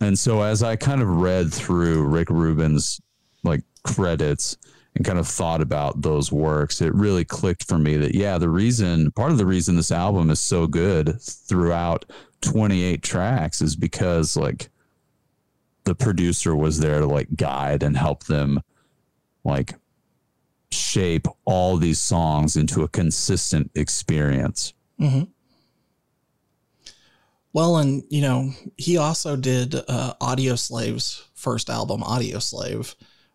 [0.00, 3.00] and so as I kind of read through Rick Rubin's
[3.42, 4.56] like credits
[4.96, 8.48] and kind of thought about those works, it really clicked for me that yeah, the
[8.48, 12.06] reason part of the reason this album is so good throughout
[12.40, 14.70] 28 tracks is because like
[15.84, 18.60] the producer was there to like guide and help them
[19.44, 19.74] like
[20.72, 24.72] shape all these songs into a consistent experience.
[27.52, 32.94] Well, and you know, he also did uh, Audioslave's first album, Audioslave,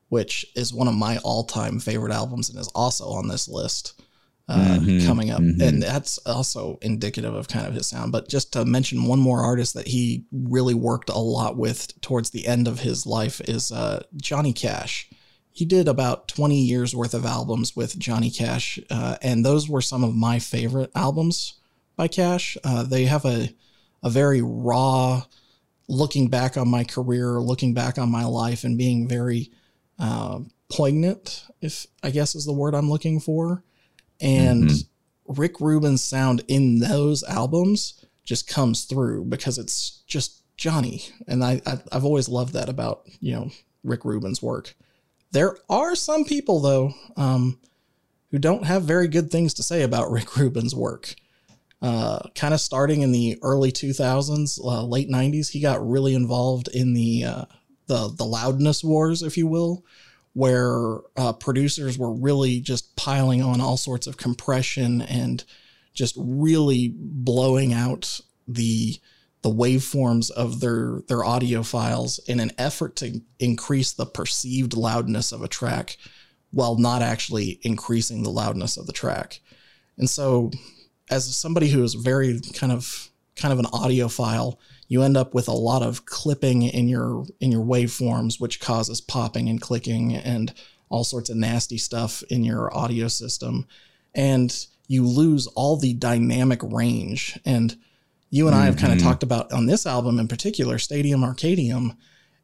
[0.09, 4.01] which is one of my all-time favorite albums and is also on this list
[4.47, 5.39] uh, coming up.
[5.39, 8.11] And that's also indicative of kind of his sound.
[8.11, 12.29] But just to mention one more artist that he really worked a lot with towards
[12.29, 15.09] the end of his life is uh, Johnny Cash.
[15.55, 19.81] He did about 20 years worth of albums with Johnny Cash, uh, and those were
[19.81, 21.53] some of my favorite albums
[21.95, 22.57] by Cash.
[22.65, 23.55] Uh, they have a
[24.03, 25.23] a very raw
[25.87, 29.49] looking back on my career, looking back on my life, and being very
[29.97, 30.39] uh,
[30.69, 33.63] poignant, if I guess is the word I'm looking for.
[34.19, 34.69] And
[35.25, 41.61] Rick Rubin's sound in those albums just comes through because it's just Johnny, and I,
[41.65, 43.51] I I've always loved that about you know
[43.85, 44.75] Rick Rubin's work.
[45.31, 47.59] There are some people though um,
[48.31, 51.15] who don't have very good things to say about Rick Rubin's work.
[51.81, 56.67] uh, kind of starting in the early 2000s, uh, late 90s, he got really involved
[56.69, 57.45] in the uh,
[57.87, 59.85] the the loudness wars, if you will,
[60.33, 65.43] where uh, producers were really just piling on all sorts of compression and
[65.93, 68.99] just really blowing out the
[69.45, 75.31] the waveforms of their their audio files in an effort to increase the perceived loudness
[75.31, 75.97] of a track
[76.49, 79.41] while not actually increasing the loudness of the track.
[79.99, 80.49] And so
[81.11, 85.47] as somebody who is very kind of kind of an audiophile, you end up with
[85.47, 90.55] a lot of clipping in your in your waveforms, which causes popping and clicking and
[90.89, 93.67] all sorts of nasty stuff in your audio system.
[94.15, 97.39] And you lose all the dynamic range.
[97.45, 97.77] And
[98.29, 101.95] you and I have kind of talked about on this album in particular, Stadium Arcadium.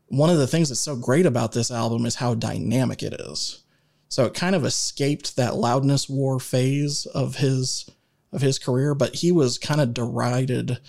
[0.07, 3.63] One of the things that's so great about this album is how dynamic it is.
[4.09, 7.89] So it kind of escaped that loudness war phase of his
[8.33, 10.79] of his career, but he was kind of derided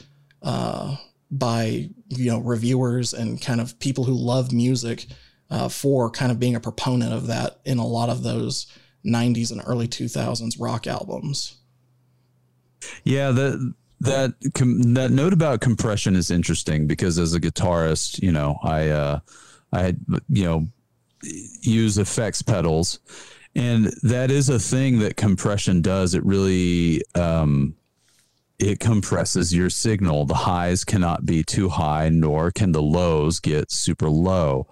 [0.43, 0.97] uh,
[1.31, 5.07] by you know reviewers and kind of people who love music
[5.51, 8.67] uh, for kind of being a proponent of that in a lot of those
[9.05, 11.59] 90s and early 2000s rock albums.
[13.05, 18.33] Yeah, that that com- that note about compression is interesting because as a guitarist, you
[18.33, 19.21] know, I uh,
[19.73, 19.95] I
[20.29, 20.69] you know
[21.23, 22.99] use effects pedals,
[23.55, 26.15] and that is a thing that compression does.
[26.15, 27.77] It really um,
[28.59, 30.25] it compresses your signal.
[30.25, 34.67] The highs cannot be too high, nor can the lows get super low.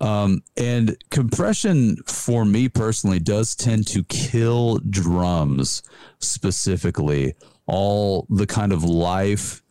[0.00, 5.82] Um, and compression for me personally does tend to kill drums
[6.18, 7.34] specifically
[7.66, 9.62] all the kind of life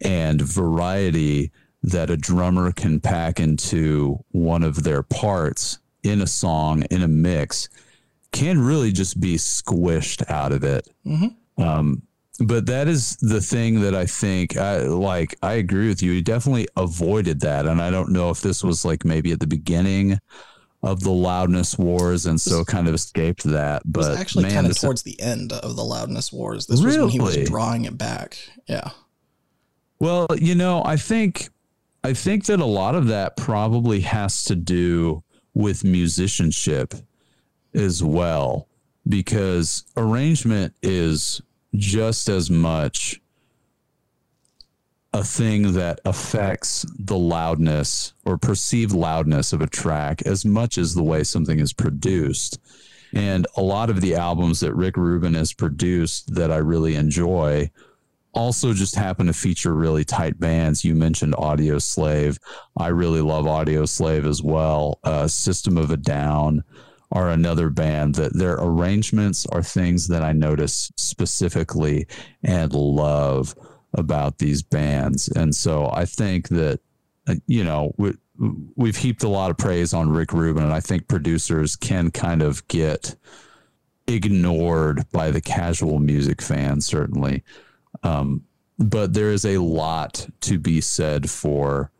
[0.00, 1.50] and variety
[1.82, 7.08] that a drummer can pack into one of their parts in a song in a
[7.08, 7.68] mix
[8.32, 11.62] can really just be squished out of it Mm-hmm.
[11.62, 12.02] um,
[12.40, 15.36] but that is the thing that I think I like.
[15.42, 16.12] I agree with you.
[16.12, 19.46] He definitely avoided that, and I don't know if this was like maybe at the
[19.48, 20.20] beginning
[20.88, 23.82] of the loudness wars, and so kind of escaped that.
[23.84, 26.66] But actually man, kind of towards the end of the loudness wars.
[26.66, 28.38] This was when he was drawing it back.
[28.66, 28.90] Yeah.
[30.00, 31.48] Well, you know, I think
[32.02, 35.22] I think that a lot of that probably has to do
[35.52, 36.94] with musicianship
[37.74, 38.68] as well
[39.06, 41.42] because arrangement is
[41.74, 43.20] just as much
[45.12, 50.94] a thing that affects the loudness or perceived loudness of a track as much as
[50.94, 52.58] the way something is produced.
[53.14, 57.70] And a lot of the albums that Rick Rubin has produced that I really enjoy
[58.34, 60.84] also just happen to feature really tight bands.
[60.84, 62.38] You mentioned Audioslave.
[62.76, 65.00] I really love Audioslave as well.
[65.02, 66.62] Uh, System of a Down
[67.10, 72.06] are another band that their arrangements are things that I notice specifically
[72.44, 73.54] and love
[73.94, 75.28] about these bands.
[75.28, 76.80] And so I think that,
[77.26, 78.12] uh, you know, we,
[78.76, 82.42] we've heaped a lot of praise on Rick Rubin, and I think producers can kind
[82.42, 83.16] of get
[84.06, 87.42] ignored by the casual music fan, certainly.
[88.02, 88.44] Um,
[88.78, 91.90] but there is a lot to be said for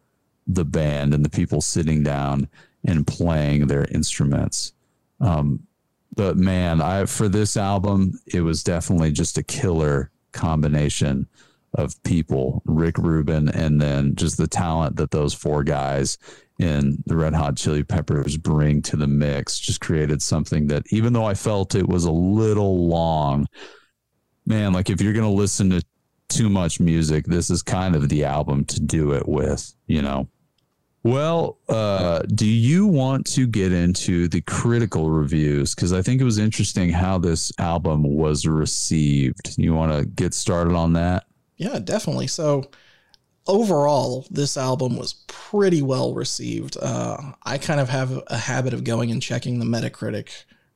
[0.47, 2.49] the band and the people sitting down
[2.85, 4.73] and playing their instruments.
[5.21, 5.67] Um,
[6.15, 11.27] but man, I for this album, it was definitely just a killer combination
[11.75, 16.19] of people, Rick Rubin, and then just the talent that those four guys
[16.59, 19.59] in the Red Hot Chili Peppers bring to the mix.
[19.59, 23.47] Just created something that, even though I felt it was a little long,
[24.47, 25.85] man, like if you're going to listen to
[26.29, 30.29] too much music, this is kind of the album to do it with, you know?
[31.05, 35.75] Well, uh, do you want to get into the critical reviews?
[35.75, 39.57] Because I think it was interesting how this album was received.
[39.57, 41.25] You want to get started on that?
[41.59, 42.29] Yeah, definitely.
[42.29, 42.71] So
[43.47, 46.77] overall, this album was pretty well received.
[46.81, 50.31] Uh, I kind of have a habit of going and checking the Metacritic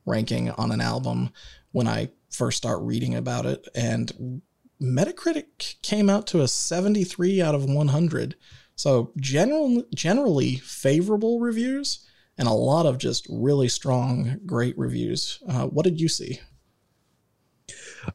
[0.05, 1.31] ranking on an album
[1.71, 4.41] when I first start reading about it, and
[4.81, 8.35] Metacritic came out to a 73 out of 100.
[8.75, 12.05] So general, generally favorable reviews
[12.37, 15.39] and a lot of just really strong, great reviews.
[15.47, 16.41] Uh, what did you see?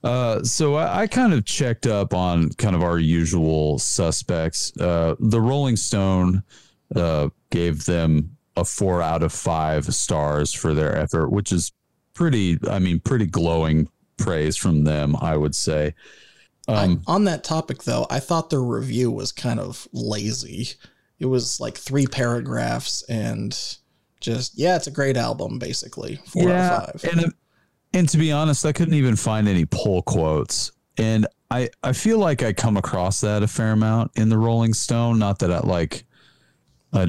[0.04, 4.76] Uh, so I, I kind of checked up on kind of our usual suspects.
[4.78, 6.42] Uh, the Rolling Stone
[6.94, 11.72] uh, gave them a four out of five stars for their effort, which is
[12.14, 15.94] pretty, I mean, pretty glowing praise from them, I would say.
[16.66, 20.70] Um, I, on that topic, though, I thought their review was kind of lazy.
[21.18, 23.56] It was like three paragraphs and
[24.20, 26.20] just, yeah, it's a great album, basically.
[26.26, 27.12] Four out of five.
[27.12, 27.34] And,
[27.98, 32.18] and to be honest, I couldn't even find any pull quotes And I, I feel
[32.18, 35.18] like I come across that a fair amount in the Rolling Stone.
[35.18, 36.04] Not that I like,
[36.92, 37.08] I,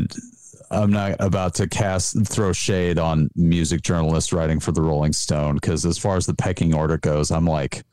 [0.71, 5.55] I'm not about to cast throw shade on music journalists writing for the Rolling Stone
[5.55, 7.83] because as far as the pecking order goes, I'm like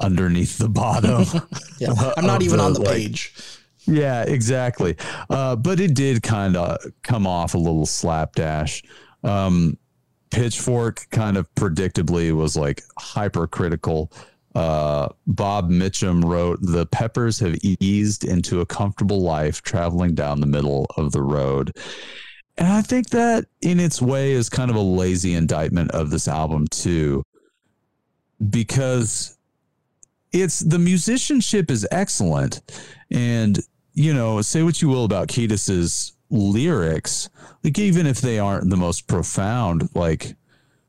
[0.00, 1.24] underneath the bottom.
[1.80, 3.34] Yeah, I'm not even the, on the like, page.
[3.86, 4.96] yeah, exactly.
[5.30, 8.82] Uh, but it did kind of come off a little slapdash.
[9.22, 9.76] Um,
[10.30, 14.12] Pitchfork kind of predictably was like hypercritical.
[14.54, 20.46] Uh, Rob Mitchum wrote, The Peppers have eased into a comfortable life traveling down the
[20.46, 21.76] middle of the road.
[22.56, 26.26] And I think that in its way is kind of a lazy indictment of this
[26.26, 27.22] album, too,
[28.50, 29.38] because
[30.32, 32.60] it's the musicianship is excellent.
[33.12, 33.60] And,
[33.94, 37.28] you know, say what you will about Kiedis's lyrics,
[37.64, 40.36] like even if they aren't the most profound, like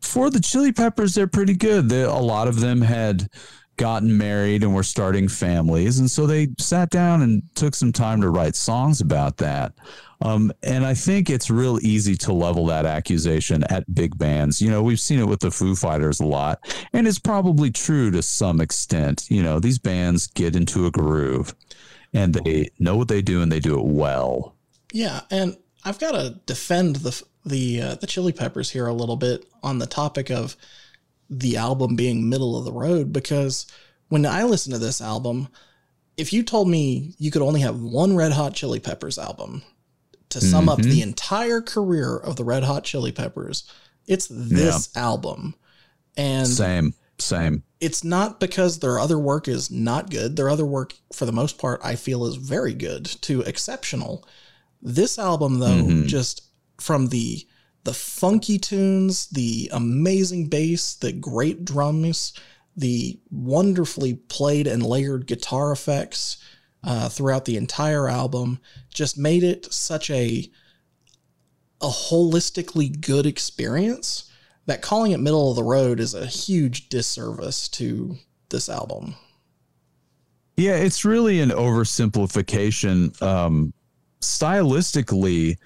[0.02, 1.90] for the Chili Peppers, they're pretty good.
[1.90, 3.30] They, a lot of them had
[3.78, 8.22] gotten married and were starting families, and so they sat down and took some time
[8.22, 9.74] to write songs about that.
[10.22, 14.62] Um, and I think it's real easy to level that accusation at big bands.
[14.62, 16.60] You know, we've seen it with the Foo Fighters a lot,
[16.92, 19.28] and it's probably true to some extent.
[19.30, 21.56] You know, these bands get into a groove
[22.14, 24.56] and they know what they do and they do it well.
[24.92, 29.16] Yeah, and I've got to defend the the uh, the Chili Peppers here a little
[29.16, 30.56] bit on the topic of
[31.30, 33.68] the album being middle of the road because
[34.10, 35.48] when I listen to this album,
[36.18, 39.62] if you told me you could only have one Red Hot Chili Peppers album
[40.30, 43.64] to sum up the entire career of the Red Hot Chili Peppers,
[44.08, 45.56] it's this album.
[46.18, 47.64] And Same, same.
[47.80, 50.36] it's not because their other work is not good.
[50.36, 54.28] Their other work, for the most part, I feel is very good to exceptional.
[54.82, 56.44] This album, though, just
[56.80, 57.46] from the
[57.86, 62.34] the funky tunes, the amazing bass, the great drums,
[62.76, 66.38] the wonderfully played and layered guitar effects
[66.84, 68.60] uh, throughout the entire album,
[68.94, 70.50] just made it such a
[71.82, 74.30] a holistically good experience
[74.66, 78.18] that calling it middle of the road is a huge disservice to
[78.50, 79.16] this album.
[80.58, 83.20] Yeah, it's really an oversimplification.
[83.22, 83.74] Um,
[84.22, 85.58] stylistically,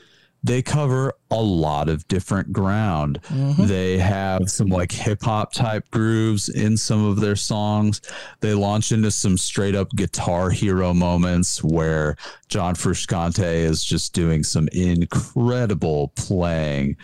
[0.45, 3.19] they cover a lot of different ground.
[3.65, 8.01] They have some like hip hop type grooves in some of their songs.
[8.41, 12.17] They launch into some straight up guitar hero moments where
[12.49, 16.97] John Frusciante is just doing some incredible playing.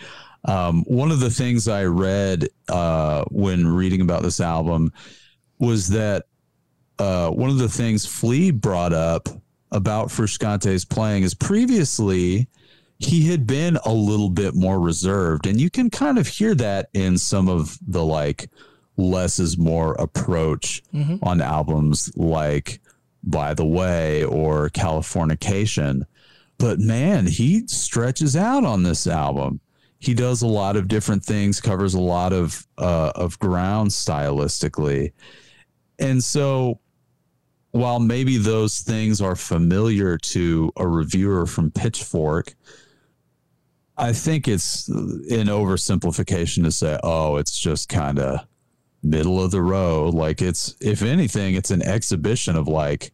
[0.44, 4.92] Um, one of the things I read uh, when reading about this album
[5.58, 6.26] was that
[6.98, 9.28] uh, one of the things Flea brought up
[9.72, 12.48] about Frusciante's playing is previously
[13.00, 16.90] he had been a little bit more reserved, and you can kind of hear that
[16.92, 18.50] in some of the like
[18.98, 20.82] less is more approach
[21.22, 22.80] on albums like
[23.24, 26.02] By the Way or Californication.
[26.58, 29.60] But man, he stretches out on this album.
[29.98, 35.12] He does a lot of different things, covers a lot of uh, of ground stylistically,
[35.98, 36.80] and so
[37.72, 42.54] while maybe those things are familiar to a reviewer from Pitchfork,
[43.96, 48.40] I think it's an oversimplification to say, oh, it's just kind of
[49.02, 50.14] middle of the road.
[50.14, 53.12] Like it's, if anything, it's an exhibition of like,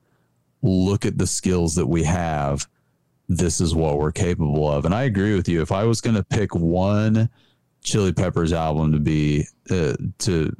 [0.63, 2.67] look at the skills that we have.
[3.29, 4.85] This is what we're capable of.
[4.85, 5.61] And I agree with you.
[5.61, 7.29] If I was going to pick one
[7.83, 10.55] Chili Peppers album to be, uh, to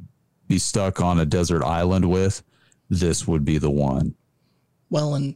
[0.47, 2.43] be stuck on a desert island with,
[2.89, 4.15] this would be the one.
[4.89, 5.35] Well, and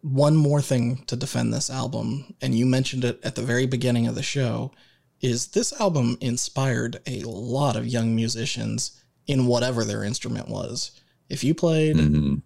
[0.00, 4.06] one more thing to defend this album, and you mentioned it at the very beginning
[4.06, 4.72] of the show,
[5.20, 10.90] is this album inspired a lot of young musicians in whatever their instrument was.
[11.28, 11.96] If you played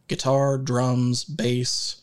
[0.08, 2.02] guitar, drums, bass,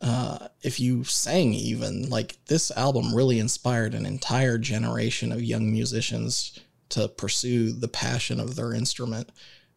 [0.00, 5.70] uh, if you sang even, like this album really inspired an entire generation of young
[5.70, 6.58] musicians
[6.88, 9.30] to pursue the passion of their instrument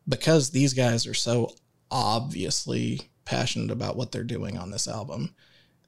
[0.10, 1.52] because these guys are so
[1.92, 5.36] obviously passionate about what they're doing on this album.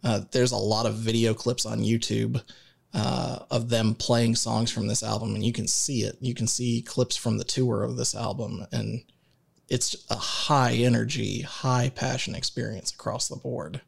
[0.04, 2.42] Uh, there's a lot of video clips on YouTube
[2.94, 6.18] uh, of them playing songs from this album, and you can see it.
[6.20, 9.04] You can see clips from the tour of this album, and
[9.70, 13.82] it's a high energy, high passion experience across the board.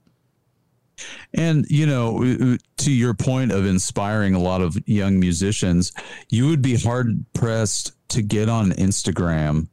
[1.33, 5.93] And, you know, to your point of inspiring a lot of young musicians,
[6.29, 9.69] you would be hard pressed to get on Instagram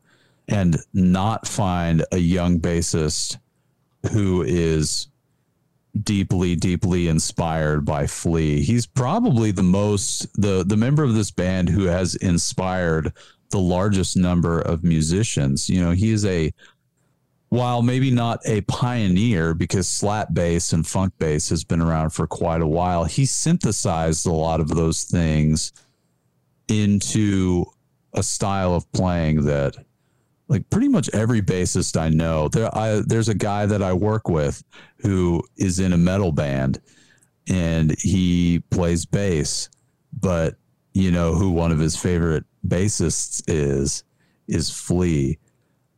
[0.48, 3.38] and not find a young bassist
[4.12, 5.08] who is
[6.02, 8.60] deeply deeply inspired by Flea.
[8.62, 13.12] He's probably the most the the member of this band who has inspired
[13.50, 15.68] the largest number of musicians.
[15.68, 16.52] You know, he is a
[17.48, 22.26] while maybe not a pioneer because slap bass and funk bass has been around for
[22.26, 25.72] quite a while, he synthesized a lot of those things
[26.68, 27.64] into
[28.14, 29.76] a style of playing that
[30.48, 32.48] like pretty much every bassist I know.
[32.48, 34.62] There I there's a guy that I work with
[34.98, 36.80] who is in a metal band
[37.48, 39.68] and he plays bass,
[40.20, 40.54] but
[40.92, 44.04] you know who one of his favorite bassists is
[44.48, 45.38] is Flea.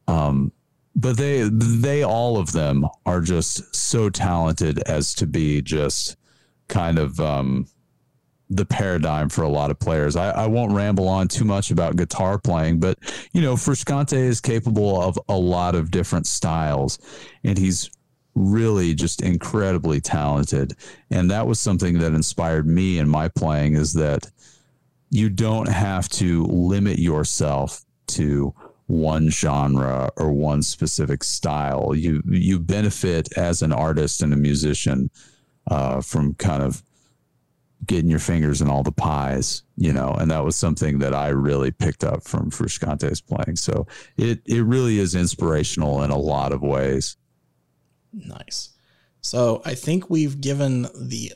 [0.07, 0.53] Um
[0.97, 6.17] but they they all of them are just so talented as to be just
[6.69, 7.67] kind of um
[8.51, 10.17] the paradigm for a lot of players.
[10.17, 12.99] I, I, won't ramble on too much about guitar playing, but
[13.33, 16.99] you know, Frusciante is capable of a lot of different styles,
[17.45, 17.91] and he's
[18.35, 20.75] really just incredibly talented.
[21.11, 24.31] And that was something that inspired me in my playing is that
[25.11, 28.55] you don't have to limit yourself to
[28.87, 31.95] one genre or one specific style.
[31.95, 35.11] You you benefit as an artist and a musician
[35.71, 36.83] uh, from kind of
[37.87, 41.29] getting your fingers in all the pies, you know, and that was something that I
[41.29, 43.57] really picked up from Frusciante's playing.
[43.57, 47.17] So it it really is inspirational in a lot of ways.
[48.13, 48.71] Nice.
[49.21, 51.33] So I think we've given the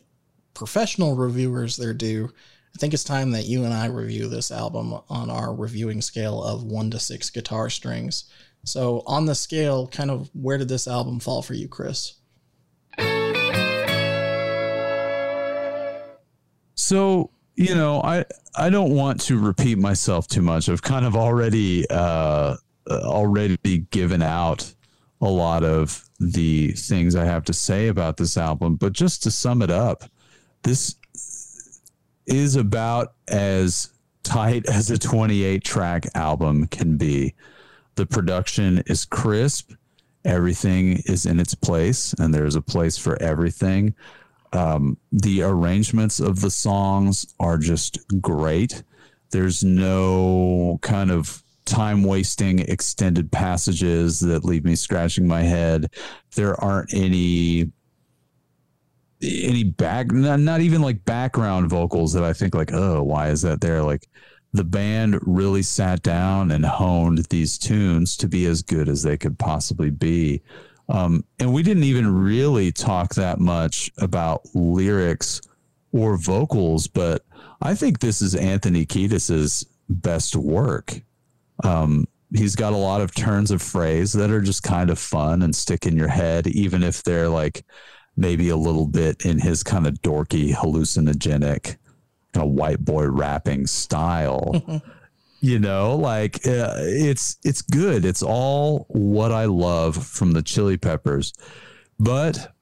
[0.54, 2.30] professional reviewers their due.
[2.74, 6.42] I think it's time that you and I review this album on our reviewing scale
[6.42, 8.24] of one to six guitar strings.
[8.64, 12.14] So on the scale, kind of where did this album fall for you, Chris?
[16.82, 18.24] So, you know, I
[18.56, 20.68] I don't want to repeat myself too much.
[20.68, 22.56] I've kind of already uh,
[22.90, 24.74] already given out
[25.20, 29.30] a lot of the things I have to say about this album, but just to
[29.30, 30.02] sum it up,
[30.64, 30.96] this
[32.26, 33.92] is about as
[34.24, 37.32] tight as a 28 track album can be.
[37.94, 39.70] The production is crisp,
[40.24, 43.94] everything is in its place, and there's a place for everything.
[44.52, 48.82] Um, the arrangements of the songs are just great.
[49.30, 55.90] There's no kind of time wasting extended passages that leave me scratching my head.
[56.34, 57.70] There aren't any
[59.22, 63.42] any back not, not even like background vocals that I think like, oh, why is
[63.42, 63.82] that there?
[63.82, 64.08] Like
[64.52, 69.16] the band really sat down and honed these tunes to be as good as they
[69.16, 70.42] could possibly be.
[70.92, 75.40] Um, and we didn't even really talk that much about lyrics
[75.90, 77.24] or vocals, but
[77.62, 81.00] I think this is Anthony Kiedis's best work.
[81.64, 85.40] Um, he's got a lot of turns of phrase that are just kind of fun
[85.40, 87.64] and stick in your head, even if they're like
[88.14, 91.76] maybe a little bit in his kind of dorky, hallucinogenic,
[92.34, 94.62] kind of white boy rapping style.
[95.42, 98.04] you know like uh, it's it's good.
[98.04, 101.34] It's all what i love from the chili peppers.
[101.98, 102.54] But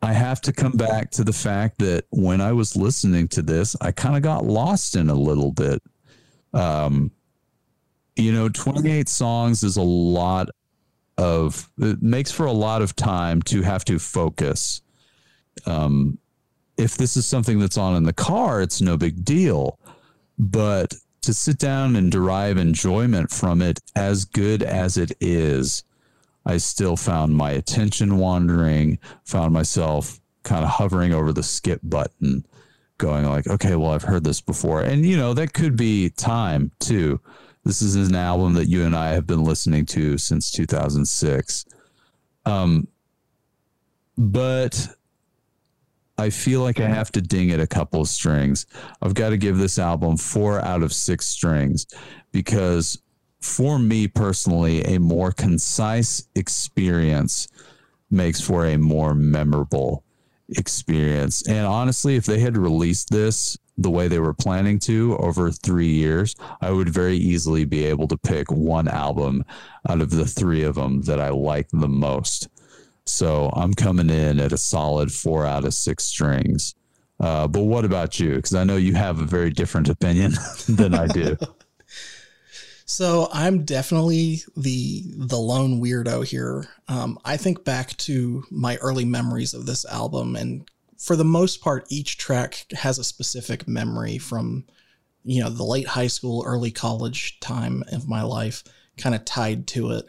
[0.00, 3.76] i have to come back to the fact that when i was listening to this
[3.80, 5.80] i kind of got lost in a little bit.
[6.54, 7.12] Um
[8.16, 10.48] you know 28 songs is a lot
[11.18, 14.80] of it makes for a lot of time to have to focus.
[15.66, 16.18] Um
[16.78, 19.78] if this is something that's on in the car it's no big deal.
[20.38, 25.84] But to sit down and derive enjoyment from it as good as it is,
[26.44, 32.44] I still found my attention wandering, found myself kind of hovering over the skip button,
[32.98, 34.82] going like, okay, well, I've heard this before.
[34.82, 37.20] And, you know, that could be time too.
[37.64, 41.64] This is an album that you and I have been listening to since 2006.
[42.44, 42.88] Um,
[44.18, 44.88] but
[46.22, 46.94] I feel like I mm-hmm.
[46.94, 48.66] have to ding it a couple of strings.
[49.02, 51.86] I've got to give this album four out of six strings
[52.30, 53.02] because,
[53.40, 57.48] for me personally, a more concise experience
[58.08, 60.04] makes for a more memorable
[60.50, 61.48] experience.
[61.48, 65.90] And honestly, if they had released this the way they were planning to over three
[65.90, 69.44] years, I would very easily be able to pick one album
[69.88, 72.48] out of the three of them that I like the most.
[73.04, 76.74] So I'm coming in at a solid four out of six strings.
[77.20, 78.36] Uh, but what about you?
[78.36, 80.32] Because I know you have a very different opinion
[80.68, 81.36] than I do.
[82.84, 86.66] so I'm definitely the the lone weirdo here.
[86.88, 91.60] Um, I think back to my early memories of this album, and for the most
[91.60, 94.64] part, each track has a specific memory from
[95.24, 98.64] you know the late high school, early college time of my life,
[98.96, 100.06] kind of tied to it.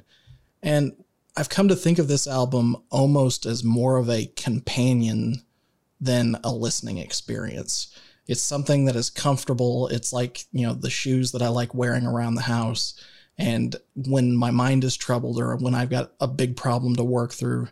[0.63, 0.93] And
[1.35, 5.41] I've come to think of this album almost as more of a companion
[5.99, 7.97] than a listening experience.
[8.27, 9.87] It's something that is comfortable.
[9.87, 12.93] It's like, you know, the shoes that I like wearing around the house.
[13.37, 17.33] And when my mind is troubled or when I've got a big problem to work
[17.33, 17.67] through,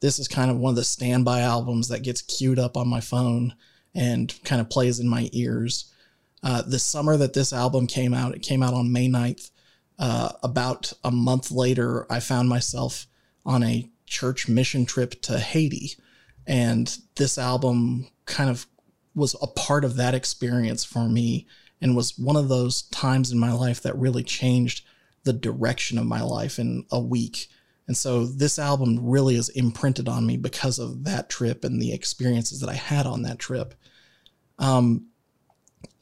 [0.00, 3.00] this is kind of one of the standby albums that gets queued up on my
[3.00, 3.54] phone
[3.94, 5.92] and kind of plays in my ears.
[6.42, 9.50] Uh, the summer that this album came out, it came out on May 9th.
[9.98, 13.06] Uh, about a month later, I found myself
[13.44, 15.96] on a church mission trip to Haiti.
[16.46, 18.66] And this album kind of
[19.14, 21.46] was a part of that experience for me
[21.80, 24.84] and was one of those times in my life that really changed
[25.24, 27.48] the direction of my life in a week.
[27.86, 31.92] And so this album really is imprinted on me because of that trip and the
[31.92, 33.74] experiences that I had on that trip.
[34.58, 35.06] Um,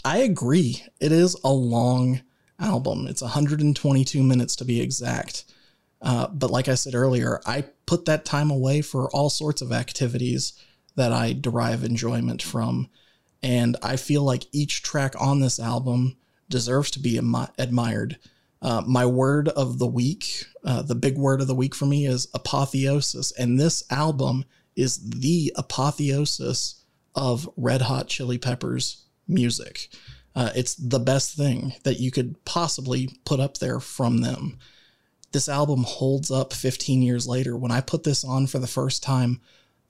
[0.05, 0.83] I agree.
[1.01, 2.23] It is a long
[2.61, 3.07] album.
[3.07, 5.45] It's 122 minutes to be exact.
[6.01, 9.73] Uh, but like I said earlier, I put that time away for all sorts of
[9.73, 10.53] activities
[10.97, 12.89] that I derive enjoyment from.
[13.43, 16.17] And I feel like each track on this album
[16.49, 18.19] deserves to be am- admired.
[18.63, 22.07] Uh, my word of the week, uh, the big word of the week for me
[22.07, 23.33] is apotheosis.
[23.33, 24.45] And this album
[24.77, 26.83] is the apotheosis
[27.15, 29.91] of Red Hot Chili Peppers music.
[30.35, 34.59] Uh, it's the best thing that you could possibly put up there from them.
[35.33, 37.57] This album holds up 15 years later.
[37.57, 39.41] When I put this on for the first time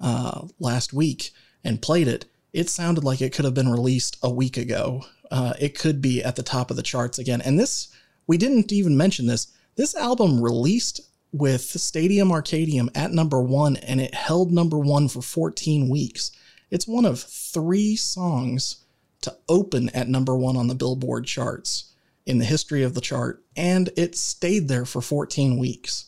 [0.01, 1.31] uh, last week
[1.63, 5.05] and played it, it sounded like it could have been released a week ago.
[5.31, 7.41] Uh, it could be at the top of the charts again.
[7.41, 7.89] And this,
[8.27, 9.49] we didn't even mention this.
[9.77, 11.01] This album released
[11.33, 16.31] with Stadium Arcadium at number one, and it held number one for 14 weeks.
[16.71, 18.84] It's one of three songs
[19.25, 21.93] to open at number one on the Billboard charts
[22.27, 26.07] in the history of the chart, and it stayed there for 14 weeks.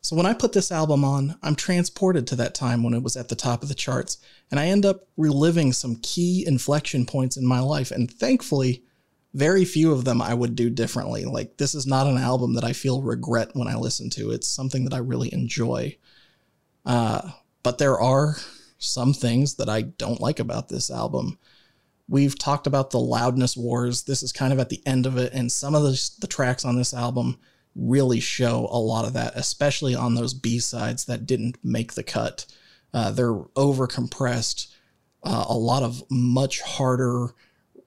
[0.00, 3.16] So when I put this album on, I'm transported to that time when it was
[3.16, 4.18] at the top of the charts,
[4.50, 7.90] and I end up reliving some key inflection points in my life.
[7.90, 8.84] And thankfully,
[9.34, 11.24] very few of them I would do differently.
[11.24, 14.48] Like, this is not an album that I feel regret when I listen to, it's
[14.48, 15.96] something that I really enjoy.
[16.84, 17.30] Uh,
[17.62, 18.36] but there are
[18.78, 21.38] some things that I don't like about this album.
[22.08, 24.04] We've talked about the loudness wars.
[24.04, 26.64] This is kind of at the end of it, and some of the, the tracks
[26.64, 27.38] on this album
[27.74, 32.02] really show a lot of that, especially on those B sides that didn't make the
[32.02, 32.46] cut.
[32.94, 34.74] Uh, they're over compressed.
[35.22, 37.34] Uh, a lot of much harder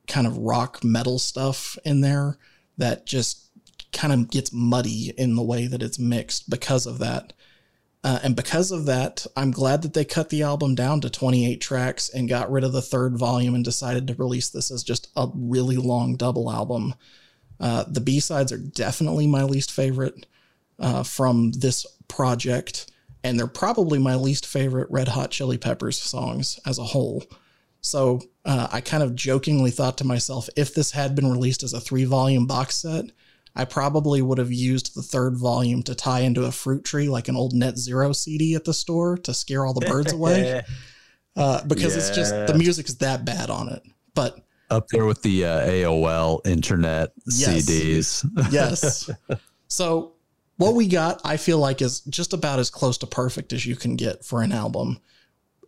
[0.08, 2.38] kind of rock metal stuff in there
[2.78, 3.50] that just
[3.94, 7.34] kind of gets muddy in the way that it's mixed because of that.
[8.04, 11.60] Uh, and because of that, I'm glad that they cut the album down to 28
[11.60, 15.10] tracks and got rid of the third volume and decided to release this as just
[15.18, 16.96] a really long double album.
[17.60, 20.26] Uh, the B sides are definitely my least favorite
[20.80, 22.90] uh, from this project,
[23.22, 27.26] and they're probably my least favorite Red Hot Chili Peppers songs as a whole.
[27.82, 31.74] So uh, I kind of jokingly thought to myself, if this had been released as
[31.74, 33.06] a three volume box set,
[33.56, 37.28] I probably would have used the third volume to tie into a fruit tree like
[37.28, 40.62] an old Net Zero CD at the store to scare all the birds away.
[41.36, 42.00] Uh, because yeah.
[42.00, 43.82] it's just the music is that bad on it.
[44.14, 44.40] But
[44.70, 47.66] up there with the uh, AOL internet yes.
[47.66, 48.30] CDs.
[48.52, 49.10] yes.
[49.68, 50.16] So
[50.58, 53.78] what we got, I feel like, is just about as close to perfect as you
[53.78, 55.00] can get for an album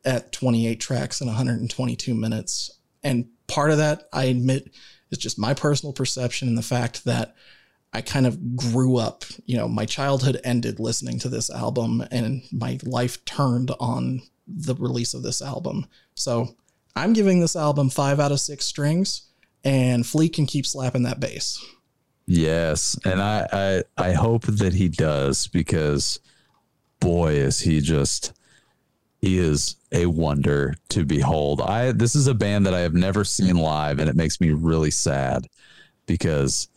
[0.04, 2.80] at 28 tracks and 122 minutes.
[3.04, 4.70] And part of that, I admit,
[5.10, 7.36] is just my personal perception and the fact that
[7.94, 12.42] I kind of grew up, you know, my childhood ended listening to this album and
[12.52, 15.86] my life turned on the release of this album.
[16.16, 16.56] So
[16.96, 19.24] I'm giving this album five out of six strings,
[19.64, 21.64] and Flea can keep slapping that bass.
[22.28, 26.20] Yes, and I, I I hope that he does because,
[27.00, 28.34] boy, is he just
[29.20, 31.62] he is a wonder to behold.
[31.62, 34.52] I this is a band that I have never seen live, and it makes me
[34.52, 35.48] really sad
[36.06, 36.68] because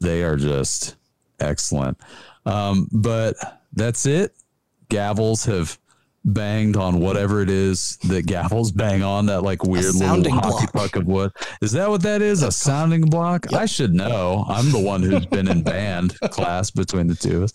[0.00, 0.96] they are just
[1.40, 1.98] excellent.
[2.44, 3.36] Um, but
[3.72, 4.34] that's it.
[4.88, 5.78] Gavels have
[6.26, 10.96] banged on whatever it is that gavels bang on that like weird little hockey puck
[10.96, 11.30] of wood.
[11.62, 12.42] Is that what that is?
[12.42, 13.46] A sounding block?
[13.50, 13.60] Yep.
[13.60, 14.44] I should know.
[14.48, 17.52] I'm the one who's been in band class between the two of us.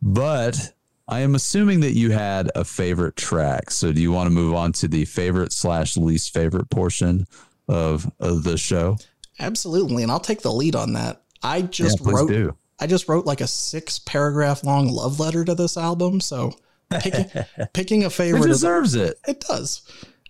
[0.00, 0.72] But
[1.08, 3.70] I am assuming that you had a favorite track.
[3.70, 7.26] So do you want to move on to the favorite slash least favorite portion
[7.68, 8.96] of, of the show?
[9.40, 10.04] Absolutely.
[10.04, 11.23] And I'll take the lead on that.
[11.44, 12.56] I just yeah, wrote do.
[12.80, 16.20] I just wrote like a six paragraph long love letter to this album.
[16.20, 16.52] So
[17.00, 17.26] picking,
[17.72, 19.18] picking a favorite it deserves it.
[19.28, 19.82] It does.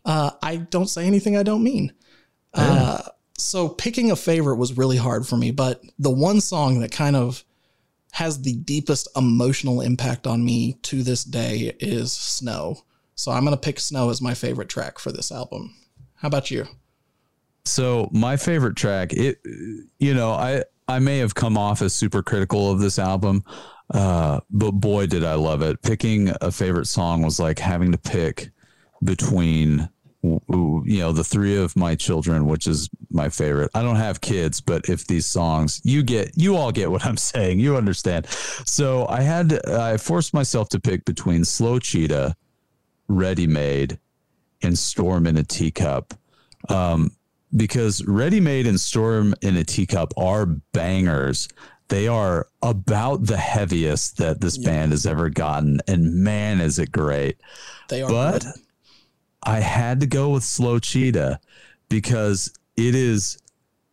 [0.05, 1.93] Uh, I don't say anything I don't mean.
[2.53, 3.03] Uh,
[3.39, 7.17] so picking a favorite was really hard for me, but the one song that kind
[7.17, 7.45] of
[8.13, 12.77] has the deepest emotional impact on me to this day is Snow.
[13.17, 15.75] So I'm going to pick Snow as my favorite track for this album.
[16.17, 16.67] How about you?
[17.65, 19.41] So my favorite track, it,
[19.99, 23.43] you know, I I may have come off as super critical of this album,
[23.93, 25.81] uh, but boy, did I love it.
[25.83, 28.51] Picking a favorite song was like having to pick
[29.03, 29.89] between
[30.23, 33.71] you know the three of my children which is my favorite.
[33.75, 37.17] I don't have kids but if these songs you get you all get what i'm
[37.33, 37.61] saying.
[37.61, 38.27] You understand.
[38.65, 42.35] So i had i forced myself to pick between slow cheetah
[43.09, 43.99] ready made
[44.63, 46.15] and storm in a teacup.
[46.71, 47.11] Um,
[47.57, 51.49] because ready made and storm in a teacup are bangers
[51.89, 54.71] they are about the heaviest that this yeah.
[54.71, 57.37] band has ever gotten and man is it great
[57.89, 58.53] they are but good
[59.45, 61.39] I had to go with Slow Cheetah
[61.89, 63.39] because it is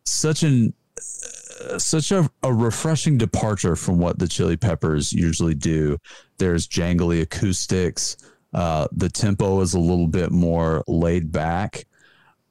[0.05, 5.97] such an uh, such a, a refreshing departure from what the Chili Peppers usually do.
[6.38, 8.18] There's jangly acoustics.
[8.53, 11.86] Uh, the tempo is a little bit more laid back.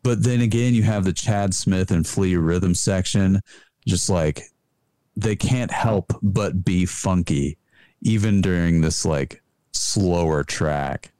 [0.02, 3.40] But then again, you have the Chad Smith and Flea rhythm section,
[3.86, 4.44] just like
[5.16, 7.58] they can't help but be funky,
[8.00, 9.42] even during this like
[9.72, 11.12] slower track.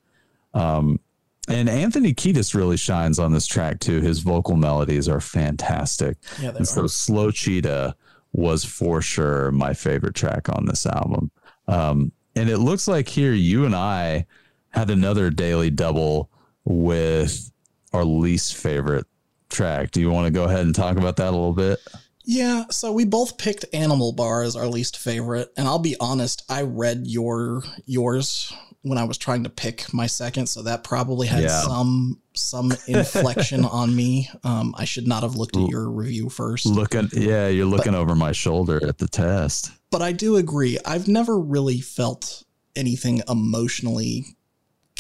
[0.55, 1.01] Um,
[1.49, 4.01] and Anthony Kiedis really shines on this track too.
[4.01, 6.17] His vocal melodies are fantastic.
[6.41, 7.97] Yeah, and so Slow Cheetah
[8.33, 11.31] was for sure my favorite track on this album.
[11.67, 14.27] Um, and it looks like here you and I
[14.71, 16.31] had another daily double
[16.65, 17.51] with
[17.93, 19.07] our least favorite
[19.49, 19.91] track.
[19.91, 21.79] Do you want to go ahead and talk about that a little bit?
[22.25, 26.45] Yeah, so we both picked Animal Bar as our least favorite, and I'll be honest,
[26.49, 31.27] I read your yours when I was trying to pick my second, so that probably
[31.27, 31.63] had yeah.
[31.63, 34.29] some some inflection on me.
[34.45, 36.67] Um, I should not have looked at your review first.
[36.67, 39.73] Looking, yeah, you're looking but, over my shoulder at the test.
[39.91, 40.79] But I do agree.
[40.87, 42.45] I've never really felt
[42.77, 44.37] anything emotionally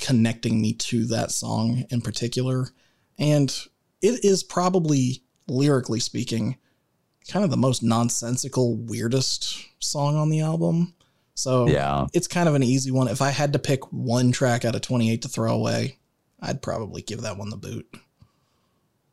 [0.00, 2.68] connecting me to that song in particular,
[3.18, 3.50] and
[4.02, 6.56] it is probably lyrically speaking
[7.28, 10.94] kind of the most nonsensical, weirdest song on the album.
[11.34, 13.08] So yeah, it's kind of an easy one.
[13.08, 15.98] If I had to pick one track out of 28 to throw away,
[16.40, 17.86] I'd probably give that one the boot.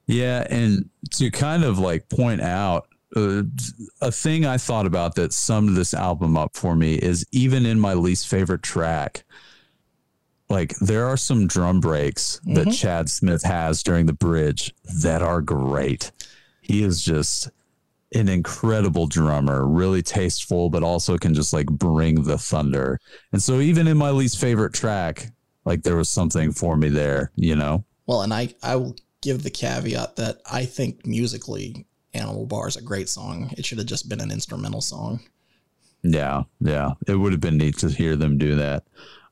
[0.07, 3.43] Yeah, and to kind of like point out uh,
[4.01, 7.79] a thing I thought about that summed this album up for me is even in
[7.79, 9.23] my least favorite track,
[10.49, 12.55] like there are some drum breaks mm-hmm.
[12.55, 16.11] that Chad Smith has during the bridge that are great.
[16.61, 17.49] He is just
[18.13, 22.99] an incredible drummer, really tasteful, but also can just like bring the thunder.
[23.31, 25.31] And so even in my least favorite track,
[25.65, 27.83] like there was something for me there, you know?
[28.05, 32.77] Well, and I, I will give the caveat that I think musically Animal Bar is
[32.77, 33.51] a great song.
[33.57, 35.19] It should have just been an instrumental song.
[36.03, 36.93] Yeah, yeah.
[37.07, 38.83] It would have been neat to hear them do that.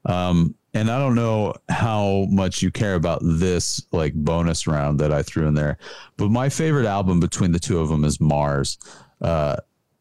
[0.05, 5.13] Um, and I don't know how much you care about this like bonus round that
[5.13, 5.77] I threw in there,
[6.17, 8.77] but my favorite album between the two of them is Mars.
[9.21, 9.55] Uh,